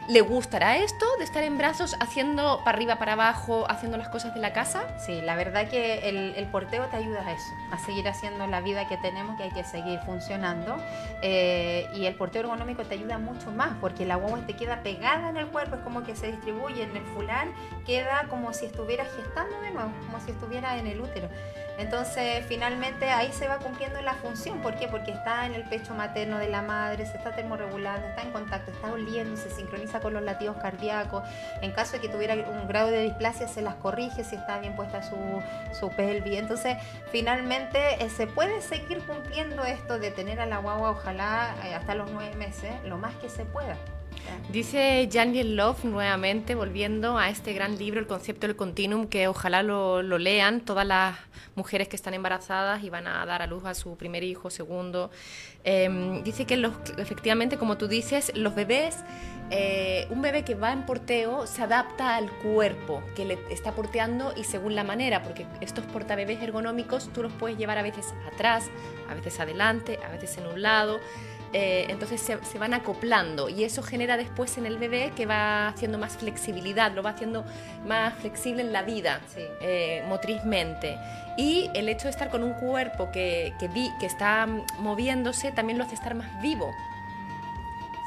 [0.08, 4.32] ¿Le gustará esto de estar en brazos haciendo para arriba, para abajo, haciendo las cosas
[4.32, 4.86] de la casa?
[4.98, 8.62] Sí, la verdad que el, el porteo te ayuda a eso, a seguir haciendo la
[8.62, 10.78] vida que tenemos, que hay que seguir funcionando.
[11.20, 15.28] Eh, y el porteo ergonómico te ayuda mucho más, porque la guagua te queda pegada
[15.28, 17.48] en el cuerpo, es como que se distribuye en el fular,
[17.84, 21.28] queda como si estuviera gestando de nuevo, como si estuviera en el útero.
[21.78, 24.60] Entonces, finalmente ahí se va cumpliendo la función.
[24.60, 24.88] ¿Por qué?
[24.88, 28.72] Porque está en el pecho materno de la madre, se está termorregulando, está en contacto,
[28.72, 31.22] está oliendo, se sincroniza con los latidos cardíacos.
[31.62, 34.74] En caso de que tuviera un grado de displasia, se las corrige si está bien
[34.74, 35.16] puesta su,
[35.78, 36.38] su pelvis.
[36.38, 36.76] Entonces,
[37.12, 41.94] finalmente eh, se puede seguir cumpliendo esto de tener a la guagua, ojalá eh, hasta
[41.94, 43.76] los nueve meses, lo más que se pueda.
[44.50, 49.62] Dice Daniel Love nuevamente, volviendo a este gran libro, El concepto del continuum, que ojalá
[49.62, 51.16] lo, lean todas las
[51.54, 55.10] mujeres que están embarazadas y van a dar a luz a su primer hijo, segundo.
[55.64, 58.96] Eh, dice que los, efectivamente, como tú dices, los bebés,
[59.50, 64.34] eh, un bebé que va en porteo se adapta al cuerpo que le está porteando
[64.36, 68.66] y según la manera, porque estos portabebés ergonómicos tú los puedes llevar a veces atrás,
[69.08, 71.00] a veces adelante, a veces en un lado.
[71.54, 75.68] Eh, entonces se, se van acoplando y eso genera después en el bebé que va
[75.68, 77.42] haciendo más flexibilidad, lo va haciendo
[77.86, 79.40] más flexible en la vida, Sí.
[79.62, 80.98] eh, motrizmente.
[81.38, 84.46] Y el hecho de estar con un cuerpo que, que, vi- que está
[84.78, 86.70] moviéndose también lo hace estar más vivo.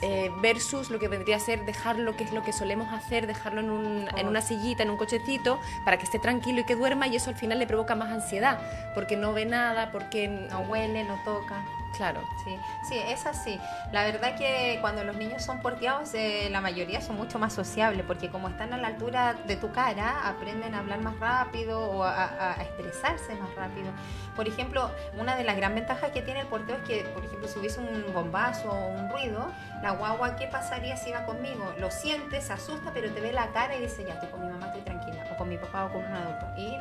[0.03, 3.61] Eh, versus lo que vendría a ser dejarlo, que es lo que solemos hacer, dejarlo
[3.61, 7.07] en, un- en una sillita, en un cochecito, para que esté tranquilo y que duerma,
[7.07, 8.59] y eso al final le provoca más ansiedad,
[8.95, 11.63] porque no ve nada, porque No huele, no toca.
[11.95, 12.21] Claro.
[12.43, 13.59] Sí, sí, es así.
[13.91, 18.05] La verdad que cuando los niños son porteados, eh, la mayoría son mucho más sociables,
[18.05, 22.03] porque como están a la altura de tu cara, aprenden a hablar más rápido o
[22.03, 23.91] a, expresarse más rápido.
[24.35, 27.47] Por ejemplo, una de las gran ventajas que tiene el porteo es que, por ejemplo,
[27.47, 29.51] si hubiese un bombazo o un ruido,
[29.81, 31.73] la guagua, ¿qué pasaría si va conmigo?
[31.79, 34.47] Lo siente, se asusta, pero te ve la cara y dice, ya estoy con mi
[34.47, 36.45] mamá, estoy tranquila, o con mi papá o con un adulto.
[36.57, 36.77] Y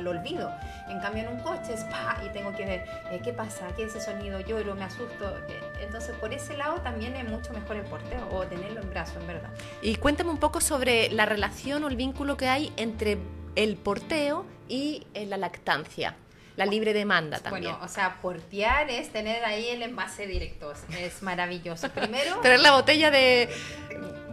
[0.00, 0.52] lo olvido.
[0.88, 3.84] En cambio, en un coche es pa y tengo que ver eh, qué pasa, qué
[3.84, 5.36] es ese sonido, lloro, me asusto.
[5.48, 9.18] Eh, Entonces, por ese lado también es mucho mejor el porteo o tenerlo en brazo,
[9.20, 9.50] en verdad.
[9.82, 13.18] Y cuéntame un poco sobre la relación o el vínculo que hay entre
[13.56, 16.14] el porteo y eh, la lactancia,
[16.56, 17.72] la libre demanda también.
[17.72, 20.72] Bueno, o sea, portear es tener ahí el envase directo.
[20.98, 21.88] Es maravilloso.
[21.90, 23.48] Primero, Tener la botella de,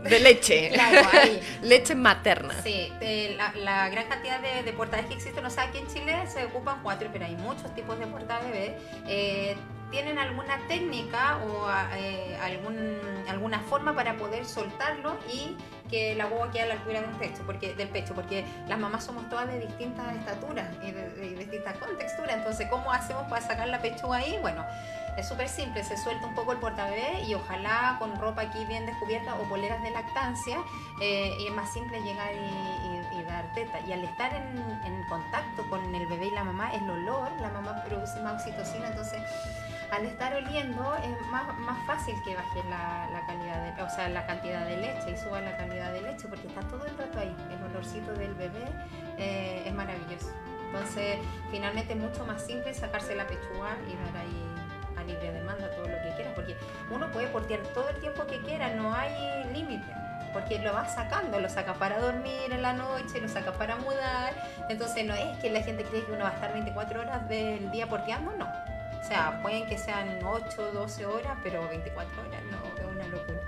[0.10, 0.72] de leche.
[0.74, 1.40] Claro, ahí.
[1.62, 2.54] leche materna.
[2.64, 5.88] Sí, de la, la gran cantidad de, de portales que existen, o sea, aquí en
[5.88, 8.78] Chile se ocupan cuatro, pero hay muchos tipos de portabebé.
[9.08, 9.56] Eh,
[9.92, 15.56] ¿Tienen alguna técnica o eh, algún, alguna forma para poder soltarlo y
[15.90, 17.44] que la guagua quede a la altura del pecho?
[17.46, 21.78] Porque, del pecho, porque las mamás somos todas de distintas estaturas y de, de distintas
[21.78, 22.36] contexturas.
[22.36, 24.38] Entonces, ¿cómo hacemos para sacar la pechuga ahí?
[24.42, 24.66] Bueno,
[25.18, 28.86] es súper simple, se suelta un poco el portabebé y ojalá con ropa aquí bien
[28.86, 30.58] descubierta o poleras de lactancia
[31.02, 32.38] eh, y es más simple llegar y,
[33.18, 33.80] y- y dar teta.
[33.88, 37.50] Y al estar en, en contacto con el bebé y la mamá, el olor, la
[37.50, 39.22] mamá produce más oxitocina, entonces
[39.92, 44.10] al estar oliendo es más, más fácil que baje la, la calidad de, o sea,
[44.10, 47.20] la cantidad de leche y suba la calidad de leche porque está todo el rato
[47.20, 47.36] ahí.
[47.52, 48.66] El olorcito del bebé
[49.18, 50.32] eh, es maravilloso.
[50.68, 51.18] Entonces,
[51.52, 54.56] finalmente es mucho más simple sacarse la pechuga y dar ahí
[54.98, 56.56] a libre demanda todo lo que quiera, porque
[56.90, 59.86] uno puede portear todo el tiempo que quiera, no hay límite.
[60.34, 64.34] Porque lo va sacando, lo saca para dormir en la noche, lo saca para mudar.
[64.68, 67.72] Entonces no es que la gente cree que uno va a estar 24 horas del
[67.72, 68.75] día porteando, no.
[69.06, 73.40] O sea, pueden que sean 8, 12 horas, pero 24 horas no, es una locura.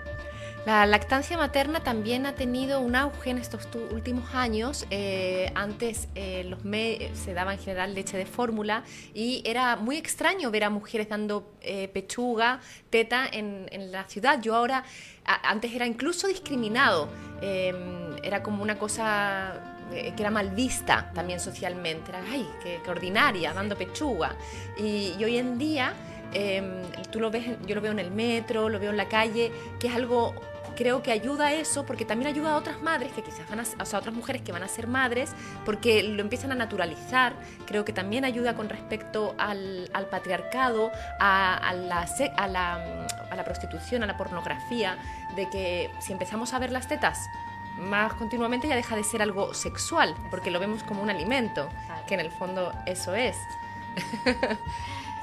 [0.67, 4.85] La lactancia materna también ha tenido un auge en estos últimos años.
[4.91, 6.59] Eh, antes eh, los
[7.17, 8.83] se daba en general leche de fórmula
[9.15, 12.59] y era muy extraño ver a mujeres dando eh, pechuga,
[12.91, 14.39] teta en, en la ciudad.
[14.39, 14.83] Yo ahora,
[15.25, 17.09] antes era incluso discriminado.
[17.41, 17.73] Eh,
[18.21, 22.11] era como una cosa que era mal vista también socialmente.
[22.11, 24.35] Era, ay, qué, ordinaria, dando pechuga.
[24.77, 25.93] Y, hoy en día...
[26.33, 29.51] eh, tú lo ves, yo lo veo en el metro, lo veo en la calle,
[29.79, 30.35] que es algo
[30.77, 33.63] creo que ayuda a eso porque también ayuda a otras madres que quizás van a,
[33.63, 35.31] o sea, a otras mujeres que van a ser madres
[35.65, 37.33] porque lo empiezan a naturalizar.
[37.65, 42.07] Creo que también ayuda con respecto al, patriarcado, a, la,
[42.38, 44.97] a, la, a la prostitución, a la pornografía,
[45.35, 47.17] de que si empezamos a ver las tetas
[47.78, 51.69] más continuamente ya deja de ser algo sexual porque lo vemos como un alimento,
[52.07, 53.36] que en el fondo eso es.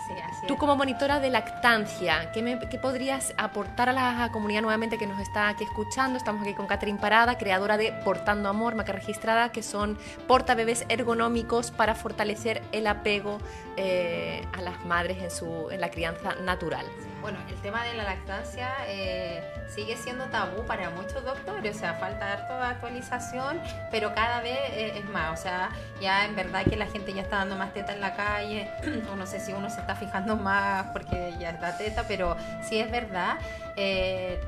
[0.07, 0.61] Sí, así Tú es.
[0.61, 5.19] como monitora de lactancia, ¿qué, me- qué podrías aportar a la comunidad nuevamente que nos
[5.19, 6.19] está aquí escuchando?
[6.19, 9.97] Estamos aquí con Catherine Parada, creadora de Portando Amor, marca registrada, que son
[10.29, 13.39] portabebés ergonómicos para fortalecer el apego
[13.77, 16.87] eh, a las madres en, su, en la crianza natural.
[17.20, 19.43] Bueno, el tema de la lactancia eh,
[19.75, 23.61] sigue siendo tabú para muchos doctores, o sea, falta harto de actualización,
[23.91, 25.70] pero cada vez eh, es más, o sea,
[26.01, 28.70] ya en verdad que la gente ya está dando más teta en la calle,
[29.12, 32.79] o no sé si uno se está fijando más porque ya da teta, pero sí
[32.79, 33.39] es verdad.
[33.77, 34.39] eh,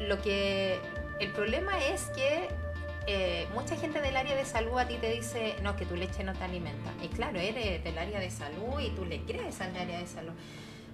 [0.00, 0.80] lo que
[1.20, 2.48] el problema es que
[3.06, 6.24] eh, mucha gente del área de salud a ti te dice, no, que tu leche
[6.24, 6.92] no te alimenta.
[7.02, 10.32] Y claro, eres del área de salud y tú le crees al área de salud.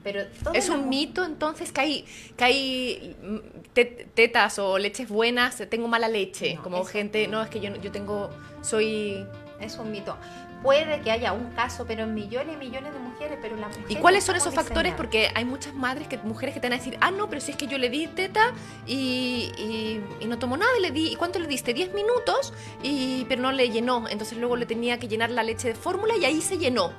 [0.03, 0.23] Pero
[0.55, 2.05] ¿Es un mito entonces que hay,
[2.37, 3.37] que hay mm,
[3.75, 5.63] te- tetas o leches buenas?
[5.69, 8.31] Tengo mala leche, No, como gente, no, es que yo, yo tengo,
[8.63, 9.27] soy...
[9.61, 10.17] Es un mito.
[10.63, 13.97] Puede que haya un caso, pero en millones y millones de mujeres, pero la ¿Y
[13.97, 14.93] cuáles son esos factores?
[14.95, 17.53] Porque hay muchas madres, que mujeres que te van a decir, ah, no, pero si
[17.53, 18.53] es que yo le di teta
[18.87, 21.73] y, y- y no tomó nada, y le di, ¿y cuánto le diste?
[21.73, 22.53] 10 minutos,
[22.83, 24.07] y, pero no le llenó.
[24.09, 26.93] Entonces luego le tenía que llenar la leche de fórmula y ahí se llenó.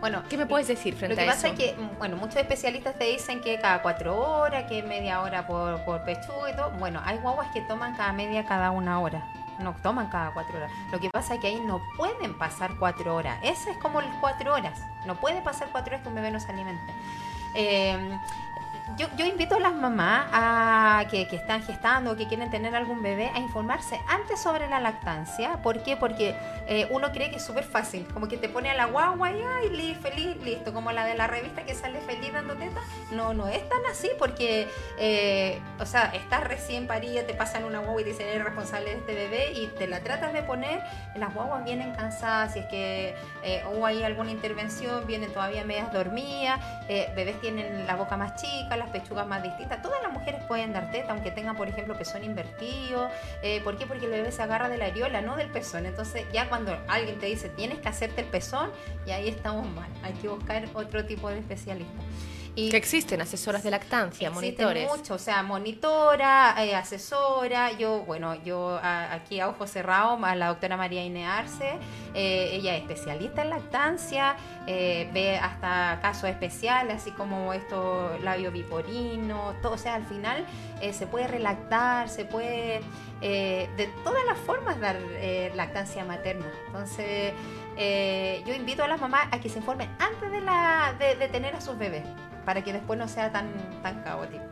[0.00, 1.56] Bueno, ¿Qué me puedes decir Lo frente que a pasa eso?
[1.56, 5.46] es que, mm, bueno, muchos especialistas te dicen que cada cuatro horas, que media hora
[5.46, 6.70] por, por pechuga y todo.
[6.72, 9.24] Bueno, hay guaguas que toman cada media, cada una hora.
[9.62, 10.70] No toman cada cuatro horas.
[10.90, 13.38] Lo que pasa es que ahí no pueden pasar cuatro horas.
[13.42, 14.80] Ese es como el cuatro horas.
[15.06, 16.92] No puede pasar cuatro horas que un bebé no se alimente.
[17.54, 18.18] Eh,
[18.96, 23.30] yo, invito a las mamás a, que, están gestando o que quieren tener algún bebé
[23.34, 25.62] a informarse antes sobre la lactancia.
[25.62, 25.96] ¿Por qué?
[25.96, 26.34] Porque
[26.66, 28.06] eh, uno cree que es súper fácil.
[28.12, 30.72] Como que te pone a la guagua y ay, li- feliz, listo.
[30.72, 32.80] Como la de la revista que sale feliz dando teta.
[33.12, 34.68] No, no es tan así porque,
[34.98, 38.90] eh, o sea, estás recién parida, te pasan una guagua y te dicen eres responsable
[38.90, 40.82] de este bebé y te la tratas de poner.
[41.16, 45.92] Las guaguas vienen cansadas, si es que eh, hubo ahí alguna intervención, vienen todavía medias
[45.92, 46.60] dormidas.
[46.88, 49.82] eh, bebés tienen la boca más chica, las pechugas más distintas.
[49.82, 53.08] Todas las mujeres pueden dar teta, aunque tengan, por ejemplo, pezón invertido.
[53.42, 53.86] Eh, ¿Por qué?
[53.86, 55.86] Porque el bebé se agarra de la areola, no del pezón.
[55.86, 58.70] Entonces, ya cuando alguien te dice tienes que hacerte el pezón,
[59.06, 59.88] y ahí estamos mal.
[60.02, 62.02] Hay que buscar otro tipo de especialista.
[62.54, 64.86] Y Que existen asesoras de lactancia, Existen monitores.
[64.98, 70.34] mucho, o sea, monitora, eh, asesora, yo, bueno, yo a- aquí a ojo cerrado, a
[70.34, 71.78] la doctora María Inearse,
[72.12, 74.36] eh, ella es especialista en lactancia,
[74.66, 80.44] eh, ve hasta casos especiales, así como esto, labio viporino, todo, o sea, al final
[80.82, 82.82] eh, se puede relactar, se puede
[83.22, 84.96] de todas las formas dar
[85.54, 86.50] lactancia materna.
[86.66, 87.32] Entonces,
[88.44, 91.54] yo invito a las mamás a que se informen antes de, la, de, de tener
[91.54, 92.02] a sus bebés,
[92.44, 93.48] para que después no sea tan,
[93.82, 94.42] tan caótico.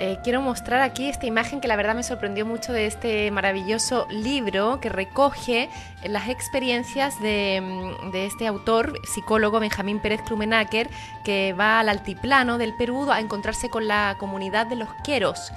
[0.00, 4.08] Eh, quiero mostrar aquí esta imagen que la verdad me sorprendió mucho de este maravilloso
[4.10, 5.70] libro que recoge
[6.04, 10.90] las experiencias de, mm, de este autor, psicólogo Benjamín Pérez Klumenaker,
[11.24, 15.52] que va al altiplano del Perú a encontrarse con la comunidad de los queros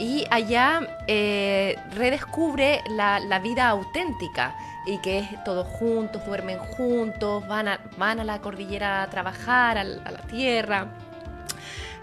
[0.00, 4.54] y allá eh, redescubre la, vida auténtica
[4.86, 9.78] y que es todos juntos, duermen juntos, van a, van a la cordillera a trabajar,
[9.78, 10.88] a, a la tierra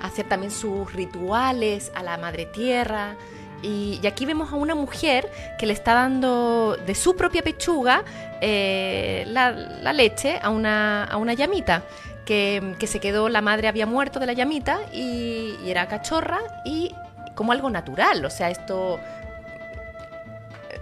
[0.02, 3.16] hacer también sus rituales a la madre tierra.
[3.62, 8.04] Y, aquí vemos a una mujer que le está dando de su propia pechuga
[8.40, 11.84] eh, la, la, leche a una, a una llamita.
[12.24, 16.40] Que, que, se quedó, la madre había muerto de la llamita y, y era cachorra
[16.66, 16.94] y
[17.36, 18.24] como algo natural.
[18.26, 19.00] O sea, esto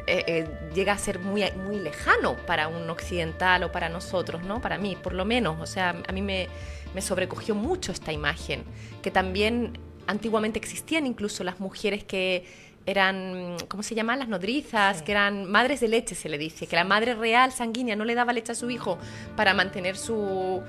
[0.07, 4.61] eh, eh, llega a ser muy, muy lejano para un occidental o para nosotros, ¿no?
[4.61, 5.59] Para mí, por lo menos.
[5.59, 6.47] O sea, a mí me,
[6.93, 8.63] me sobrecogió mucho esta imagen,
[9.01, 9.77] que también
[10.07, 12.45] antiguamente existían incluso las mujeres que
[12.85, 14.19] eran, ¿cómo se llaman?
[14.19, 15.03] Las nodrizas, sí.
[15.03, 18.15] que eran madres de leche, se le dice, que la madre real sanguínea no le
[18.15, 18.99] daba leche a su hijo
[19.35, 20.61] para mantener su,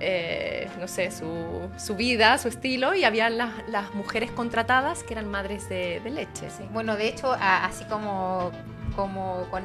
[0.00, 5.14] eh, no sé, su, su, vida, su estilo, y había las, las mujeres contratadas que
[5.14, 6.48] eran madres de, de leche.
[6.50, 6.64] Sí.
[6.72, 8.52] Bueno, de hecho, a, así como,
[8.96, 9.64] como con,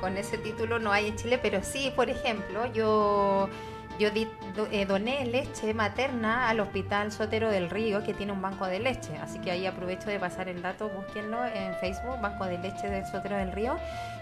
[0.00, 3.48] con ese título no hay en Chile, pero sí, por ejemplo, yo
[4.00, 4.26] yo di,
[4.56, 8.80] do, eh, doné leche materna al Hospital Sotero del Río, que tiene un banco de
[8.80, 9.14] leche.
[9.22, 13.04] Así que ahí aprovecho de pasar el dato, búsquenlo en Facebook, Banco de Leche del
[13.04, 13.76] Sotero del Río,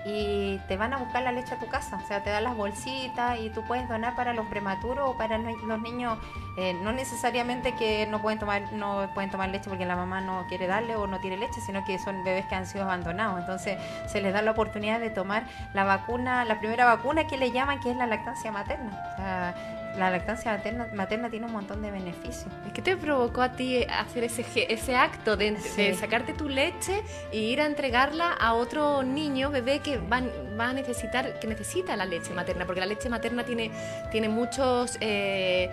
[0.05, 2.01] y te van a buscar la leche a tu casa.
[2.03, 5.39] O sea, te dan las bolsitas y tú puedes donar para los prematuros o para
[5.39, 6.19] los niños,
[6.57, 10.45] eh, no necesariamente que no pueden, tomar, no pueden tomar leche porque la mamá no
[10.49, 13.39] quiere darle o no tiene leche, sino que son bebés que han sido abandonados.
[13.39, 17.53] Entonces, se les da la oportunidad de tomar la vacuna, la primera vacuna que le
[17.53, 19.55] llaman, que es la lactancia materna.
[19.99, 22.47] La lactancia materna, materna, tiene un montón de beneficios.
[22.73, 25.83] ¿Qué te provocó a ti hacer ese, ese acto de, sí.
[25.83, 30.23] de, sacarte tu leche e ir a entregarla a otro niño, bebé que va,
[30.59, 32.65] va, a necesitar, que necesita la leche materna?
[32.67, 33.71] Porque la leche materna tiene,
[34.11, 34.97] tiene muchos...
[35.01, 35.71] Eh,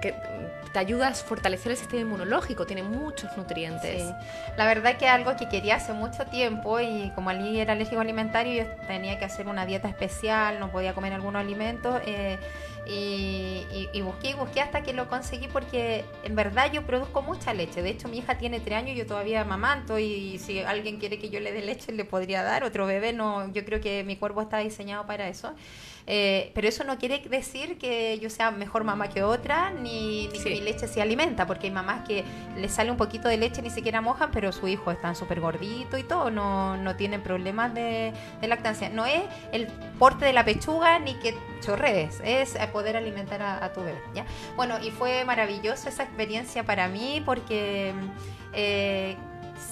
[0.00, 0.14] que
[0.72, 4.02] te ayuda a fortalecer el sistema inmunológico, tiene muchos nutrientes.
[4.56, 8.64] La verdad que algo que quería hace mucho tiempo y como Ali era alérgico alimentario,
[8.64, 12.00] yo tenía que hacer una dieta especial, no podía comer algunos alimentos.
[12.06, 12.38] Eh,
[12.86, 17.82] y, busqué y busqué hasta que lo conseguí porque en verdad yo produzco mucha leche.
[17.82, 21.18] De hecho, mi hija tiene tres años y yo todavía mamanto y si alguien quiere
[21.18, 22.64] que yo le dé leche, le podría dar.
[22.64, 25.54] Otro bebé, no, yo creo que mi cuerpo está diseñado para eso.
[26.06, 30.38] Eh, pero eso no quiere decir que yo sea mejor mamá que otra, ni, ni
[30.38, 30.44] sí.
[30.44, 32.24] que mi leche se alimenta, porque hay mamás que
[32.56, 35.96] les sale un poquito de leche, ni siquiera mojan, pero su hijo está súper gordito
[35.96, 38.90] y todo, no, no tienen problemas de, de, lactancia.
[38.90, 39.66] No es el
[39.98, 44.00] porte de la pechuga ni que chorrees, es poder alimentar a, a tu bebé.
[44.14, 44.26] ¿ya?
[44.56, 47.94] Bueno, y fue maravilloso esa experiencia para mí, porque...
[48.52, 49.16] Eh,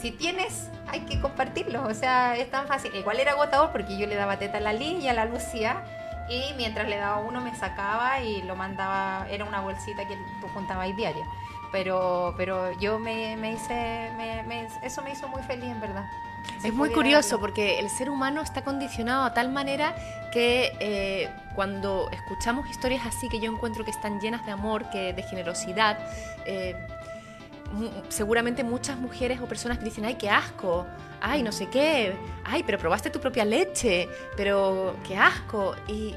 [0.01, 1.85] si tienes, hay que compartirlo.
[1.85, 2.95] O sea, es tan fácil.
[2.95, 5.85] Igual era agotador porque yo le daba teta a la Liz y a la Lucía
[6.33, 10.49] y mientras le daba uno me sacaba y lo mandaba, era una bolsita que tú
[10.55, 11.25] juntabas ahí diario.
[11.71, 16.05] Pero, pero yo me, me hice, me, me, eso me hizo muy feliz en verdad.
[16.61, 19.95] Si es muy curioso porque el ser humano está condicionado a tal manera
[20.33, 25.13] que eh, cuando escuchamos historias así que yo encuentro que están llenas de amor, que
[25.13, 25.99] de generosidad,
[26.47, 26.75] eh,
[28.09, 30.87] seguramente muchas mujeres o personas que dicen, ay, qué asco,
[31.21, 32.15] ay, no sé qué,
[32.45, 35.75] ay, pero probaste tu propia leche, pero qué asco.
[35.89, 36.15] Y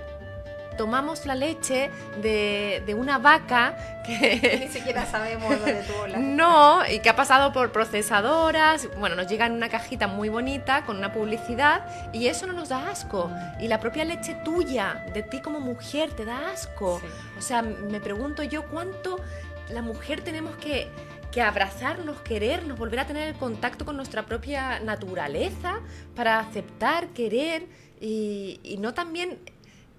[0.77, 1.89] tomamos la leche
[2.21, 4.59] de, de una vaca que...
[4.65, 6.17] Ni siquiera sabemos dónde tuvo la...
[6.35, 10.85] No, y que ha pasado por procesadoras, bueno, nos llega en una cajita muy bonita
[10.85, 13.31] con una publicidad y eso no nos da asco.
[13.59, 16.99] Y la propia leche tuya, de ti como mujer, te da asco.
[16.99, 17.07] Sí.
[17.37, 19.17] O sea, me pregunto yo cuánto
[19.69, 20.89] la mujer tenemos que
[21.35, 25.81] que abrazarnos, querernos, volver a tener el contacto con nuestra propia naturaleza
[26.15, 27.67] para aceptar, querer
[27.99, 29.39] y, no también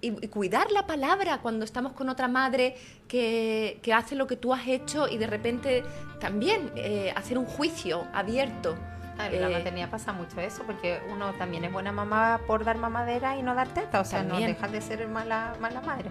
[0.01, 2.75] y, y, cuidar la palabra cuando estamos con otra madre
[3.07, 5.85] que, que, hace lo que tú has hecho y de repente
[6.21, 8.75] también eh, hacer un juicio abierto.
[9.19, 12.77] En eh, la maternidad pasa mucho eso, porque uno también es buena mamá por dar
[12.77, 14.43] mamadera y no dar teta, o sea, también.
[14.43, 16.11] no dejas de ser mala, mala madre.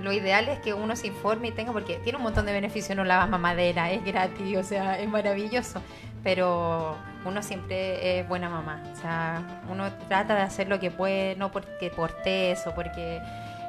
[0.00, 2.96] Lo ideal es que uno se informe y tenga, porque tiene un montón de beneficios,
[2.96, 5.82] no lavas mamadera, es gratis, o sea, es maravilloso,
[6.22, 11.36] pero uno siempre es buena mamá, o sea, uno trata de hacer lo que puede,
[11.36, 13.20] no porque portes o porque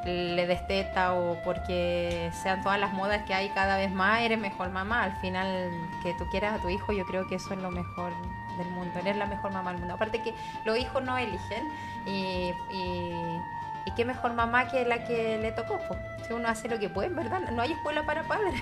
[0.05, 4.69] le desteta o porque sean todas las modas que hay cada vez más, eres mejor
[4.69, 5.03] mamá.
[5.03, 5.69] Al final,
[6.01, 8.13] que tú quieras a tu hijo, yo creo que eso es lo mejor
[8.57, 9.95] del mundo, eres la mejor mamá del mundo.
[9.95, 10.33] Aparte que
[10.65, 11.67] los hijos no eligen
[12.05, 13.41] y, y,
[13.85, 15.79] y qué mejor mamá que la que le tocó.
[15.87, 17.39] pues Si uno hace lo que puede, ¿verdad?
[17.51, 18.61] No hay escuela para padres.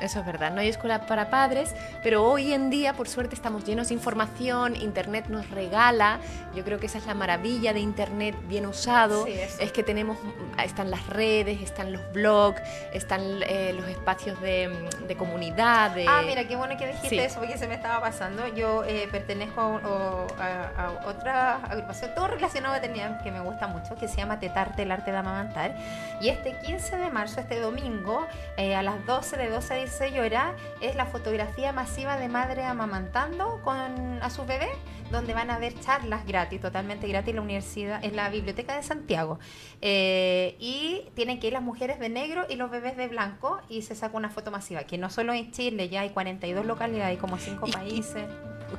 [0.00, 3.64] Eso es verdad, no hay escuela para padres, pero hoy en día, por suerte, estamos
[3.64, 6.18] llenos de información, Internet nos regala,
[6.54, 10.18] yo creo que esa es la maravilla de Internet bien usado, Sí, es que tenemos,
[10.62, 12.60] están las redes, están los blogs,
[12.92, 14.68] están eh, los espacios de,
[15.08, 16.04] de comunidad, de...
[16.06, 17.18] Ah, mira, qué bueno que dijiste sí.
[17.18, 18.46] eso porque se me estaba pasando.
[18.48, 23.40] Yo eh, pertenezco a, o- a- a otra agrupación, todo relacionado a maternidad que me
[23.40, 25.74] gusta mucho, que se llama Tetarte, el arte de amamantar.
[26.20, 28.26] Y este 15 de marzo, este domingo,
[28.58, 32.64] eh, a las 12, de 12 a 16 horas, es la fotografía masiva de madre
[32.64, 34.68] amamantando con, a sus bebés,
[35.12, 38.82] donde van a ver charlas gratis, totalmente gratis en la universidad, en la biblioteca de
[38.82, 39.38] Santiago.
[39.80, 43.82] Eh, y tienen que ir las mujeres de negro y los bebés de blanco y
[43.82, 47.16] se saca una foto masiva, que no solo en Chile, ya hay 42 localidades, hay
[47.18, 48.24] como 5 Y- y- países.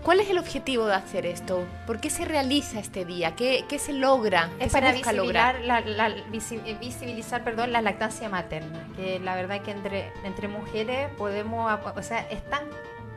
[0.04, 1.66] ¿Cuál es el objetivo de hacer esto?
[1.86, 3.36] ¿Por qué se realiza este día?
[3.36, 4.50] ¿Qué, qué se logra?
[4.58, 9.20] ¿Qué Es se para busca visibilizar, la, la- eh, visibilizar perdón, la lactancia materna, que
[9.20, 12.64] la verdad que entre, entre mujeres podemos, o sea, es tan,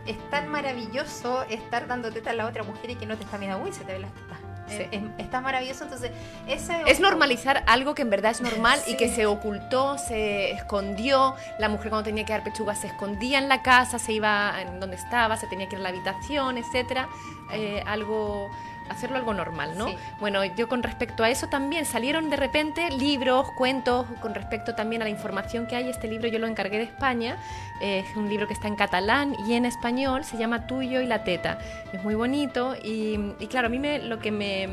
[0.07, 3.39] es tan maravilloso estar dando teta a la otra mujer y que no te está
[3.39, 4.39] mirando, uy, se te ve las tetas.
[4.71, 4.83] Sí.
[4.91, 6.11] Es, es- es tan maravilloso, entonces,
[6.47, 11.35] ese Es normalizar algo que en verdad es normal y que se ocultó, se escondió.
[11.59, 14.81] La mujer cuando tenía que dar pechuga se escondía en la casa, se iba en
[14.81, 17.09] donde estaba, se tenía que ir a la habitación, etcétera.
[17.53, 18.49] Eh, algo
[18.91, 19.89] hacerlo algo normal, ¿no?
[19.89, 19.97] Sí.
[20.19, 25.03] Bueno, yo con respecto a eso también salieron de repente libros, cuentos con respecto también
[25.03, 25.89] a la información que hay.
[25.89, 27.39] Este libro yo lo encargué de España,
[27.81, 31.07] eh, es un libro que está en catalán y en español, se llama Tuyo y
[31.07, 31.59] la teta.
[31.93, 34.69] Es muy bonito y, y claro, a mí me, lo que me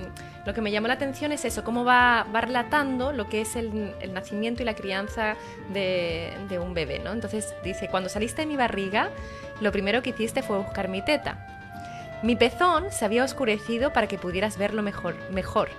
[0.46, 3.58] lo que me llamó la atención es eso, cómo va, va relatando lo que es
[3.58, 5.36] el, el nacimiento y la crianza
[5.74, 7.12] de, de un bebé, ¿no?
[7.12, 9.10] Entonces dice, cuando saliste de mi barriga,
[9.60, 11.47] lo primero que hiciste fue buscar mi teta.
[12.24, 15.70] Mi pezón se había oscurecido para que pudieras verlo mejor, mejor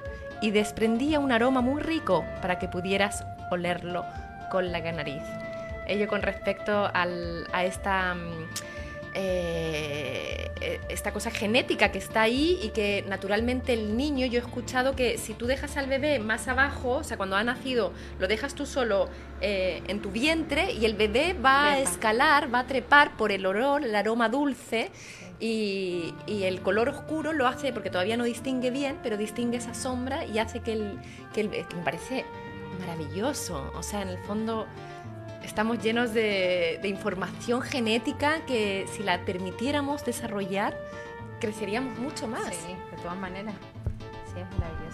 [0.41, 4.05] y desprendía un aroma muy rico para que pudieras olerlo
[4.51, 5.23] con la nariz.
[5.89, 8.45] Ello con respecto al- a esta, mm,
[9.15, 14.43] eh, eh, esta cosa genética que está ahí y que naturalmente el niño, yo he
[14.43, 18.29] escuchado que si tú dejas al bebé más abajo, o sea, cuando ha nacido, lo
[18.29, 19.09] dejas tú solo
[19.41, 23.45] eh, en tu vientre y el bebé va a escalar, va a trepar por el
[23.47, 24.91] olor, el aroma dulce
[25.41, 30.25] y, el color oscuro lo hace porque todavía no distingue bien, pero distingue esa sombra
[30.25, 30.99] y hace que el,
[31.33, 32.25] que el- que me parece
[32.81, 33.71] maravilloso.
[33.77, 34.67] O sea, en el fondo
[35.45, 40.77] estamos llenos de, de información genética que si la permitiéramos desarrollar,
[41.41, 42.55] creceríamos mucho más.
[42.55, 43.55] Sí, de todas maneras.
[44.35, 44.88] Sí, es maravilloso.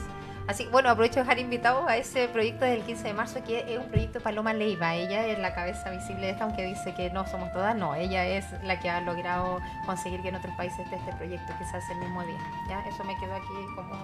[0.47, 3.79] Así, bueno, aprovecho de dejar invitado a ese proyecto del 15 de marzo, que es
[3.79, 4.95] un proyecto Paloma Leiva.
[4.95, 8.27] Ella es la cabeza visible de esta, aunque dice que no somos todas, no, ella
[8.27, 11.79] es la que ha logrado conseguir que en otros países esté este proyecto, que se
[11.79, 12.39] hace el mismo día.
[12.69, 12.81] ¿ya?
[12.83, 13.95] Eso me quedó aquí como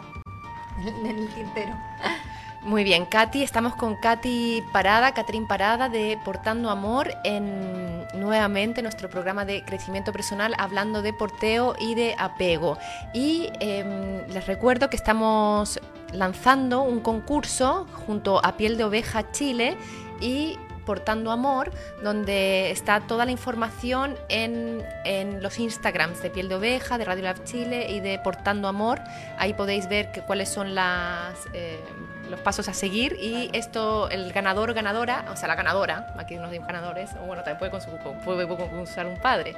[0.89, 1.75] en el tintero.
[2.63, 9.09] Muy bien, Katy, estamos con Katy Parada, Catrín Parada de Portando Amor en nuevamente nuestro
[9.09, 12.77] programa de crecimiento personal hablando de porteo y de apego.
[13.15, 15.81] Y em, les recuerdo que estamos
[16.13, 19.77] lanzando un concurso junto a Piel de Oveja Chile
[20.21, 20.59] y
[20.91, 21.71] Portando Amor,
[22.03, 27.23] donde está toda la información en, en los Instagrams de Piel de Oveja, de Radio
[27.23, 28.99] Lab Chile y de Portando Amor.
[29.39, 31.79] Ahí podéis ver que- cuáles son las, eh,
[32.29, 36.51] los pasos a seguir y esto, el ganador ganadora, o sea, la ganadora, aquí nos
[36.51, 39.55] digo ganadores, o bueno, también puede, consu- puede concursar un padre.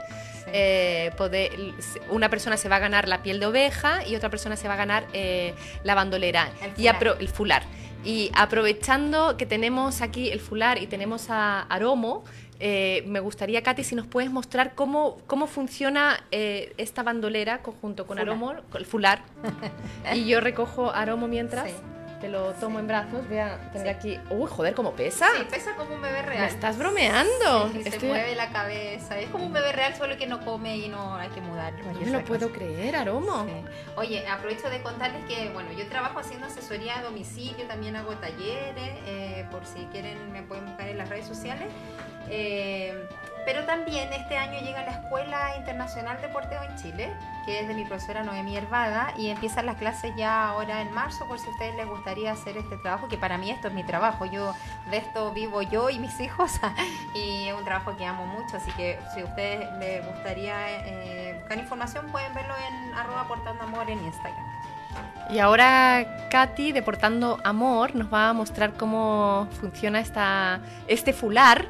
[0.48, 1.52] Eh, poder-
[2.10, 4.74] una persona se va a ganar la piel de oveja y otra persona se va
[4.74, 7.62] a ganar eh, la bandolera El y apro- el fular.
[8.04, 12.24] Y aprovechando que tenemos aquí el fular y tenemos a Aromo,
[12.58, 18.06] eh, me gustaría, Katy, si nos puedes mostrar cómo, cómo funciona eh, esta bandolera conjunto
[18.06, 18.28] con Fular.
[18.28, 19.22] Aromo, con el fular.
[20.14, 21.76] y yo recojo Aromo mientras, Sí.
[22.22, 23.28] Te lo tomo en brazos.
[23.28, 24.08] Voy a tener Sí.
[24.16, 24.20] aquí.
[24.30, 25.26] Uy, joder, cómo pesa.
[25.36, 26.40] Sí, pesa como un bebé real.
[26.42, 27.70] Me estás bromeando.
[27.72, 29.18] Sí, se mueve la cabeza.
[29.18, 31.84] Es como un bebé real, solo que no come y no hay que mudarlo.
[31.92, 33.44] No y me lo puedo creer, Aromo.
[33.44, 33.52] Sí.
[33.96, 38.94] Oye, aprovecho de contarles que, bueno, yo trabajo haciendo asesoría a domicilio, también hago talleres,
[39.06, 41.66] eh, por si quieren me pueden buscar en las redes sociales.
[42.30, 42.94] Eh,
[43.44, 47.12] pero también este año llega la Escuela Internacional de Porteo en Chile,
[47.44, 51.26] que es de mi profesora Noemí Hervada, y empiezan las clases ya ahora en marzo,
[51.26, 53.84] por si a ustedes les gustaría hacer este trabajo, que para mí esto es mi
[53.84, 54.54] trabajo, yo
[54.90, 56.52] de esto vivo yo y mis hijos,
[57.14, 60.54] y es un trabajo que amo mucho, así que si a ustedes les gustaría
[60.86, 64.52] eh, buscar información, pueden verlo en arroba portando amor en Instagram.
[65.30, 71.66] Y ahora Katy, de Portando Amor, nos va a mostrar cómo funciona esta, este fular.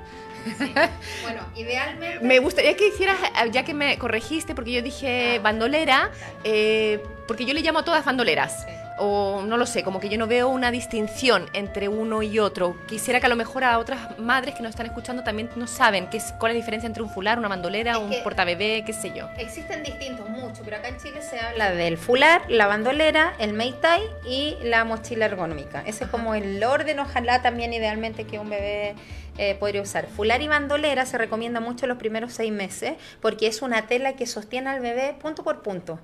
[1.22, 2.24] Bueno, idealmente...
[2.24, 3.18] Me gustaría que hicieras,
[3.51, 5.43] ya que me corregiste, porque yo dije Ah.
[5.43, 6.11] bandolera,
[6.45, 8.64] eh, porque yo le llamo a todas bandoleras.
[8.64, 8.72] Sí.
[9.05, 12.76] O no lo sé, como que yo no veo una distinción entre uno y otro.
[12.86, 16.07] Quisiera que a lo mejor a otras madres que nos están escuchando también no saben
[16.09, 18.92] qué es, cuál es la diferencia entre un fular, una bandolera, Es un portabebé, qué
[18.92, 19.28] sé yo.
[19.38, 24.03] Existen distintos, muchos, pero acá en Chile se habla del fular, la bandolera, el meitai
[24.24, 25.82] y la mochila ergonómica.
[25.84, 28.94] Ese es como el orden, ojalá también idealmente que un bebé
[29.36, 30.07] eh, podría usar.
[30.07, 34.26] Fular y bandolera se recomienda mucho los primeros seis meses porque es una tela que
[34.26, 35.98] sostiene al bebé punto por punto.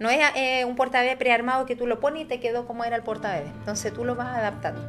[0.00, 2.96] No es eh, un portabebé prearmado que tú lo pones y te quedó como era
[2.96, 3.46] el portabebé.
[3.46, 4.80] Entonces tú lo vas adaptando.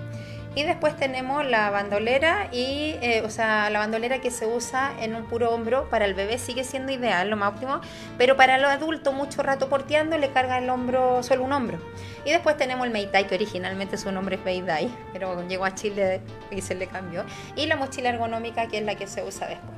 [0.56, 5.16] Y después tenemos la bandolera y, eh, o sea, la bandolera que se usa en
[5.16, 7.80] un puro hombro para el bebé sigue siendo ideal, lo más óptimo,
[8.18, 11.78] pero para el adulto mucho rato porteando le carga el hombro, solo un hombro.
[12.26, 16.22] Y después tenemos el Meitai, que originalmente su nombre es Meidai, pero llegó a Chile
[16.52, 17.24] y se le cambió.
[17.56, 19.78] Y la mochila ergonómica, que es la que se usa después.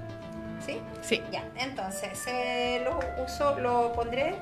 [0.66, 0.80] ¿Sí?
[1.02, 1.22] Sí.
[1.32, 2.18] Ya, entonces,
[2.84, 4.36] lo uso, lo pondré.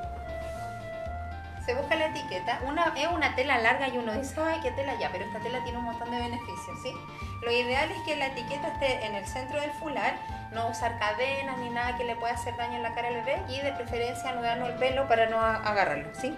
[1.75, 2.59] Busca la etiqueta.
[2.67, 5.63] Una, es una tela larga y uno dice, ay, qué tela ya, pero esta tela
[5.63, 6.93] tiene un montón de beneficios, ¿sí?
[7.41, 10.15] Lo ideal es que la etiqueta esté en el centro del fular,
[10.51, 13.41] no usar cadenas ni nada que le pueda hacer daño en la cara al bebé
[13.47, 16.37] y de preferencia anudarnos el pelo para no agarrarlo, ¿sí?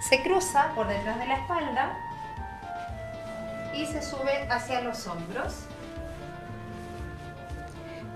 [0.00, 1.96] Se cruza por detrás de la espalda
[3.74, 5.66] y se sube hacia los hombros.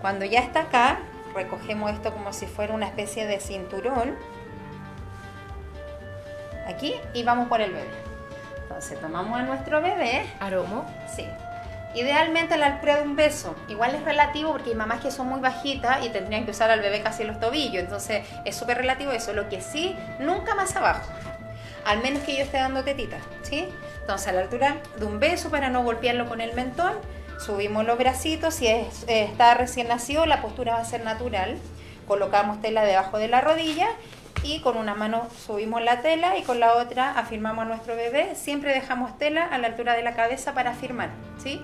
[0.00, 0.98] Cuando ya está acá,
[1.34, 4.16] recogemos esto como si fuera una especie de cinturón.
[6.70, 7.88] Aquí y vamos por el bebé.
[8.62, 10.24] Entonces tomamos a nuestro bebé.
[10.38, 10.84] Aromo.
[11.14, 11.26] Sí.
[11.94, 13.56] Idealmente a la altura de un beso.
[13.68, 16.80] Igual es relativo porque hay mamás que son muy bajitas y tendrían que usar al
[16.80, 17.82] bebé casi los tobillos.
[17.82, 19.32] Entonces es súper relativo eso.
[19.32, 21.10] Lo que sí, nunca más abajo.
[21.84, 23.16] Al menos que yo esté dando tetita.
[23.42, 23.68] ¿sí?
[24.00, 26.92] Entonces a la altura de un beso para no golpearlo con el mentón.
[27.44, 28.54] Subimos los bracitos.
[28.54, 31.58] Si es- eh, está recién nacido, la postura va a ser natural.
[32.06, 33.88] Colocamos tela debajo de la rodilla
[34.42, 38.34] y con una mano subimos la tela y con la otra afirmamos a nuestro bebé.
[38.34, 41.62] Siempre dejamos tela a la altura de la cabeza para afirmar, ¿sí?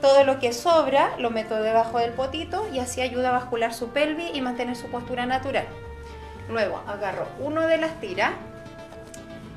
[0.00, 3.88] Todo lo que sobra lo meto debajo del potito y así ayuda a bascular su
[3.90, 5.66] pelvis y mantener su postura natural.
[6.48, 8.32] Luego agarro uno de las tiras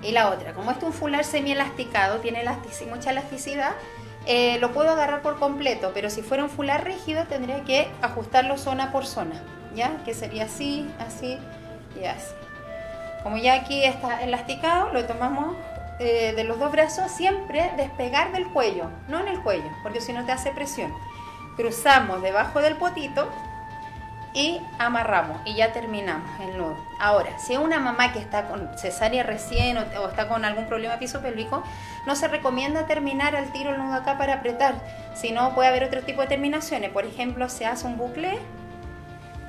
[0.01, 0.53] y la otra.
[0.53, 2.43] Como este es un fular semi-elasticado, tiene
[2.89, 3.73] mucha elasticidad,
[4.25, 8.57] eh, lo puedo agarrar por completo, pero si fuera un fular rígido tendría que ajustarlo
[8.57, 9.41] zona por zona,
[9.73, 10.03] ¿ya?
[10.03, 11.39] Que sería así, así
[11.99, 12.33] y así.
[13.23, 15.55] Como ya aquí está elasticado, lo tomamos
[15.99, 20.13] eh, de los dos brazos, siempre despegar del cuello, no en el cuello, porque si
[20.13, 20.91] no te hace presión.
[21.55, 23.29] Cruzamos debajo del potito
[24.33, 26.77] y amarramos y ya terminamos el nudo.
[26.99, 30.97] Ahora, si es una mamá que está con cesárea recién o, está con algún problema
[30.97, 31.63] pisopélvico,
[32.07, 34.75] no se recomienda terminar al tiro el nudo acá para apretar,
[35.13, 36.89] sino puede haber otro tipo de terminaciones.
[36.91, 38.39] Por ejemplo, se hace un bucle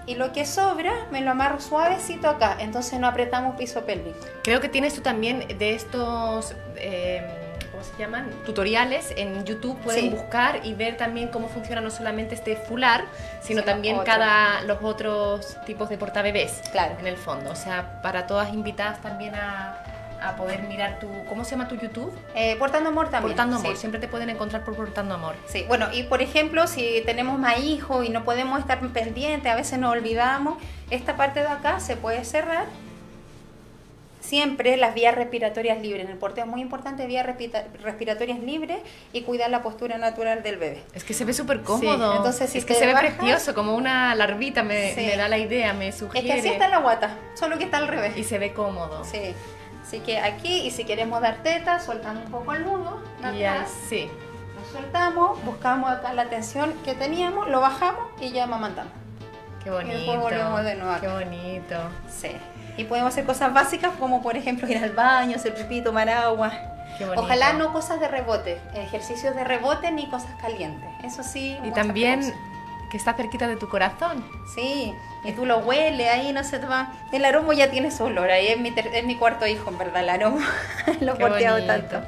[0.07, 4.19] y lo que sobra me lo amarro suavecito acá, entonces no apretamos piso pélvico.
[4.43, 7.25] Creo que tienes tú también de estos, eh,
[7.71, 8.31] ¿cómo se llaman?
[8.45, 9.79] Tutoriales en YouTube.
[9.81, 10.09] Pueden Sí.
[10.11, 13.05] buscar y ver también cómo funciona no solamente este fular,
[13.41, 14.07] sino también otro.
[14.07, 16.63] cada los otros tipos de portabebés.
[16.73, 16.97] Claro.
[16.99, 17.51] En el fondo.
[17.51, 19.82] O sea, para todas invitadas también a,
[20.29, 21.09] a poder mirar tu.
[21.29, 22.13] ¿Cómo se llama tu YouTube?
[22.35, 23.33] Eh, portando amor también.
[23.35, 23.73] Portando Amor.
[23.75, 23.77] sí.
[23.81, 25.35] Siempre te pueden encontrar por Portando Amor.
[25.47, 29.55] Sí, bueno, y por ejemplo, si tenemos más hijos y no podemos estar pendientes, a
[29.57, 30.57] veces nos olvidamos,
[30.91, 32.67] esta parte de acá se puede cerrar.
[34.21, 36.05] Siempre las vías respiratorias libres.
[36.05, 38.79] En el porteo es muy importante vías respira- respiratorias libres
[39.13, 40.81] y cuidar la postura natural del bebé.
[40.95, 42.13] Es que se ve súper cómodo.
[42.13, 45.01] Sí, entonces si es que se ve precioso, como una larvita me, Sí.
[45.07, 46.25] me da la idea, me Es sugiere.
[46.27, 48.17] que así está la guata, solo que está al revés.
[48.17, 49.05] Y se ve cómodo.
[49.05, 49.35] Sí.
[49.83, 53.03] Así que aquí, y si queremos dar teta, soltando un poco el nudo,
[53.35, 54.09] Y acá, así.
[54.57, 58.93] lo soltamos, buscamos acá la tensión que teníamos, lo bajamos y ya amamantamos.
[59.63, 59.97] Qué Y bonito.
[59.97, 61.01] después volvemos de nuevo acá.
[61.01, 61.77] Qué bonito.
[62.09, 62.31] Sí.
[62.77, 66.53] Y podemos hacer cosas básicas como por ejemplo ir al baño, hacer pipí, tomar agua.
[67.17, 70.89] Ojalá no cosas de rebote, ejercicios de rebote ni cosas calientes.
[71.03, 71.59] Eso sí.
[71.65, 72.35] Y también cosas.
[72.93, 74.23] Que está cerquita de tu corazón.
[74.55, 74.93] Sí,
[75.25, 76.93] y tú lo hueles ahí, no se te va.
[77.11, 79.79] El aroma ya tiene su olor, ahí es mi, ter- es mi cuarto hijo, en
[79.79, 80.47] verdad, el aroma.
[81.01, 82.03] lo he porteado tanto.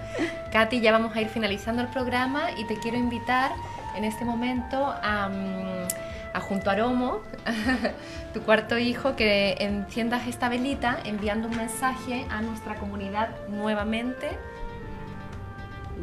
[0.52, 3.52] Katy, ya vamos a ir finalizando el programa y te quiero invitar
[3.96, 5.88] en este momento a, mm,
[6.34, 7.20] a junto a Aromo,
[8.34, 14.28] tu cuarto hijo, que enciendas esta velita enviando un mensaje a nuestra comunidad nuevamente.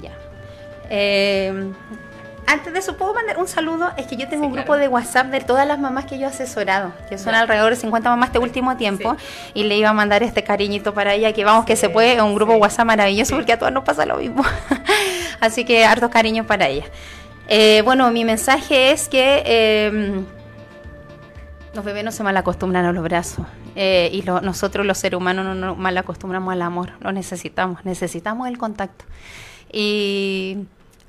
[0.01, 0.13] Ya.
[0.89, 1.71] Eh,
[2.47, 3.91] antes de eso, ¿puedo mandar un saludo?
[3.97, 4.81] Es que yo tengo Sí, un grupo claro.
[4.81, 7.39] de WhatsApp de todas las mamás que yo he asesorado, que son Ya.
[7.41, 9.15] alrededor de 50 mamás este último tiempo,
[9.53, 12.35] y le iba a mandar este cariñito para ella, que vamos, que se puede, un
[12.35, 12.53] grupo.
[12.55, 14.43] WhatsApp maravilloso, porque a todas nos pasa lo mismo.
[15.39, 16.85] Así que hartos cariños para ella.
[17.47, 19.43] Eh, bueno, mi mensaje es que...
[19.45, 20.21] eh,
[21.73, 23.45] los bebés no se mal acostumbran a los brazos
[23.77, 27.85] Eh, y lo- nosotros los seres humanos no nos mal acostumbramos al amor, lo necesitamos,
[27.85, 29.05] necesitamos el contacto.
[29.71, 30.57] Y,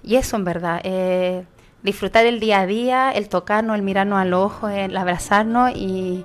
[0.02, 1.44] y eso en verdad, eh,
[1.82, 6.24] disfrutar el día a día, el tocarnos, el mirarnos al ojo, el abrazarnos y,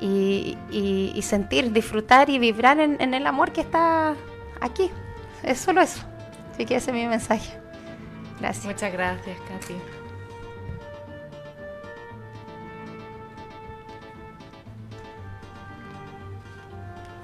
[0.00, 4.14] y, y- y sentir, disfrutar y vibrar en, en el amor que está
[4.60, 4.90] aquí.
[5.42, 6.02] Es solo eso.
[6.52, 7.58] Así que ese es mi mensaje.
[8.40, 8.64] Gracias.
[8.66, 9.74] Muchas gracias, Katy.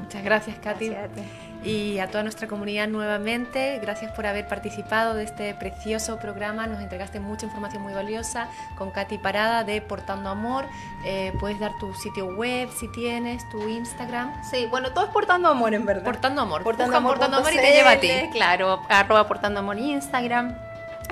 [0.01, 0.89] Muchas gracias, Katy.
[0.89, 1.23] Gracias a ti.
[1.65, 6.67] Y a toda nuestra comunidad nuevamente, gracias por haber participado de este precioso programa.
[6.67, 10.67] Nos entregaste mucha información muy valiosa con Katy Parada de Portando Amor.
[11.05, 14.33] Eh, puedes dar tu sitio web si tienes, tu Instagram.
[14.49, 16.05] Sí, bueno, todo es portando amor en verdad.
[16.05, 16.63] Portando Amor.
[16.63, 18.11] Portando Buscan amor, Portando Amor y te lleva a ti.
[18.33, 20.57] Claro, arroba portando amor Instagram,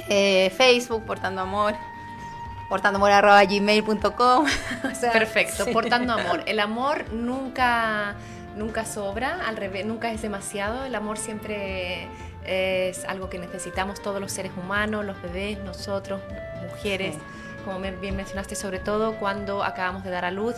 [0.09, 1.75] eh, Facebook, portando amor,
[2.69, 4.47] portando amor arroba gmail.com.
[4.85, 5.73] O sea, Perfecto, sí.
[5.73, 6.43] portando amor.
[6.47, 8.15] El amor nunca,
[8.57, 10.85] nunca sobra, al revés, nunca es demasiado.
[10.85, 12.09] El amor siempre
[12.45, 16.21] es algo que necesitamos todos los seres humanos, los bebés, nosotros,
[16.71, 17.15] mujeres.
[17.15, 17.21] Sí.
[17.65, 20.55] Como bien mencionaste, sobre todo cuando acabamos de dar a luz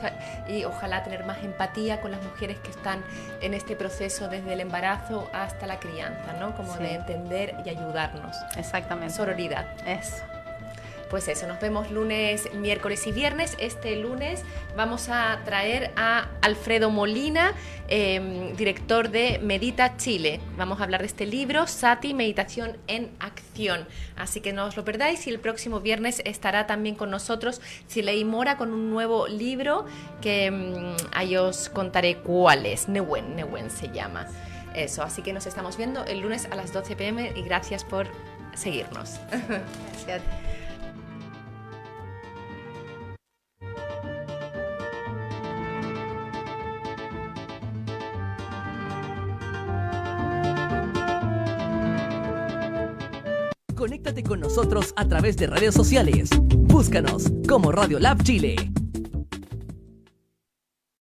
[0.47, 3.03] y ojalá tener más empatía con las mujeres que están
[3.41, 6.55] en este proceso desde el embarazo hasta la crianza, ¿no?
[6.55, 6.83] Como Sí.
[6.83, 8.37] de entender y ayudarnos.
[8.59, 9.15] Exactamente.
[9.15, 9.65] Sororidad.
[9.87, 10.23] Eso.
[11.11, 13.57] Pues eso, nos vemos lunes, miércoles y viernes.
[13.59, 14.43] Este lunes
[14.77, 17.55] vamos a traer a Alfredo Molina,
[17.89, 20.39] eh, director de Medita Chile.
[20.59, 23.89] Vamos a hablar de este libro, Sati, Meditación en Acción.
[24.17, 28.25] Así que no os lo perdáis y el próximo viernes estará también con nosotros Chilei
[28.27, 29.87] Mora con un nuevo libro
[30.21, 32.87] que mm, ahí os contaré cuál es.
[32.87, 34.27] Newen, Newen se llama.
[34.75, 38.07] Eso, así que nos estamos viendo el lunes a las 12 pm y gracias por
[38.55, 39.19] seguirnos.
[39.31, 40.23] Gracias.
[53.79, 56.31] Conéctate con nosotros a través de redes sociales.
[56.51, 58.57] Búscanos como Radio Lab Chile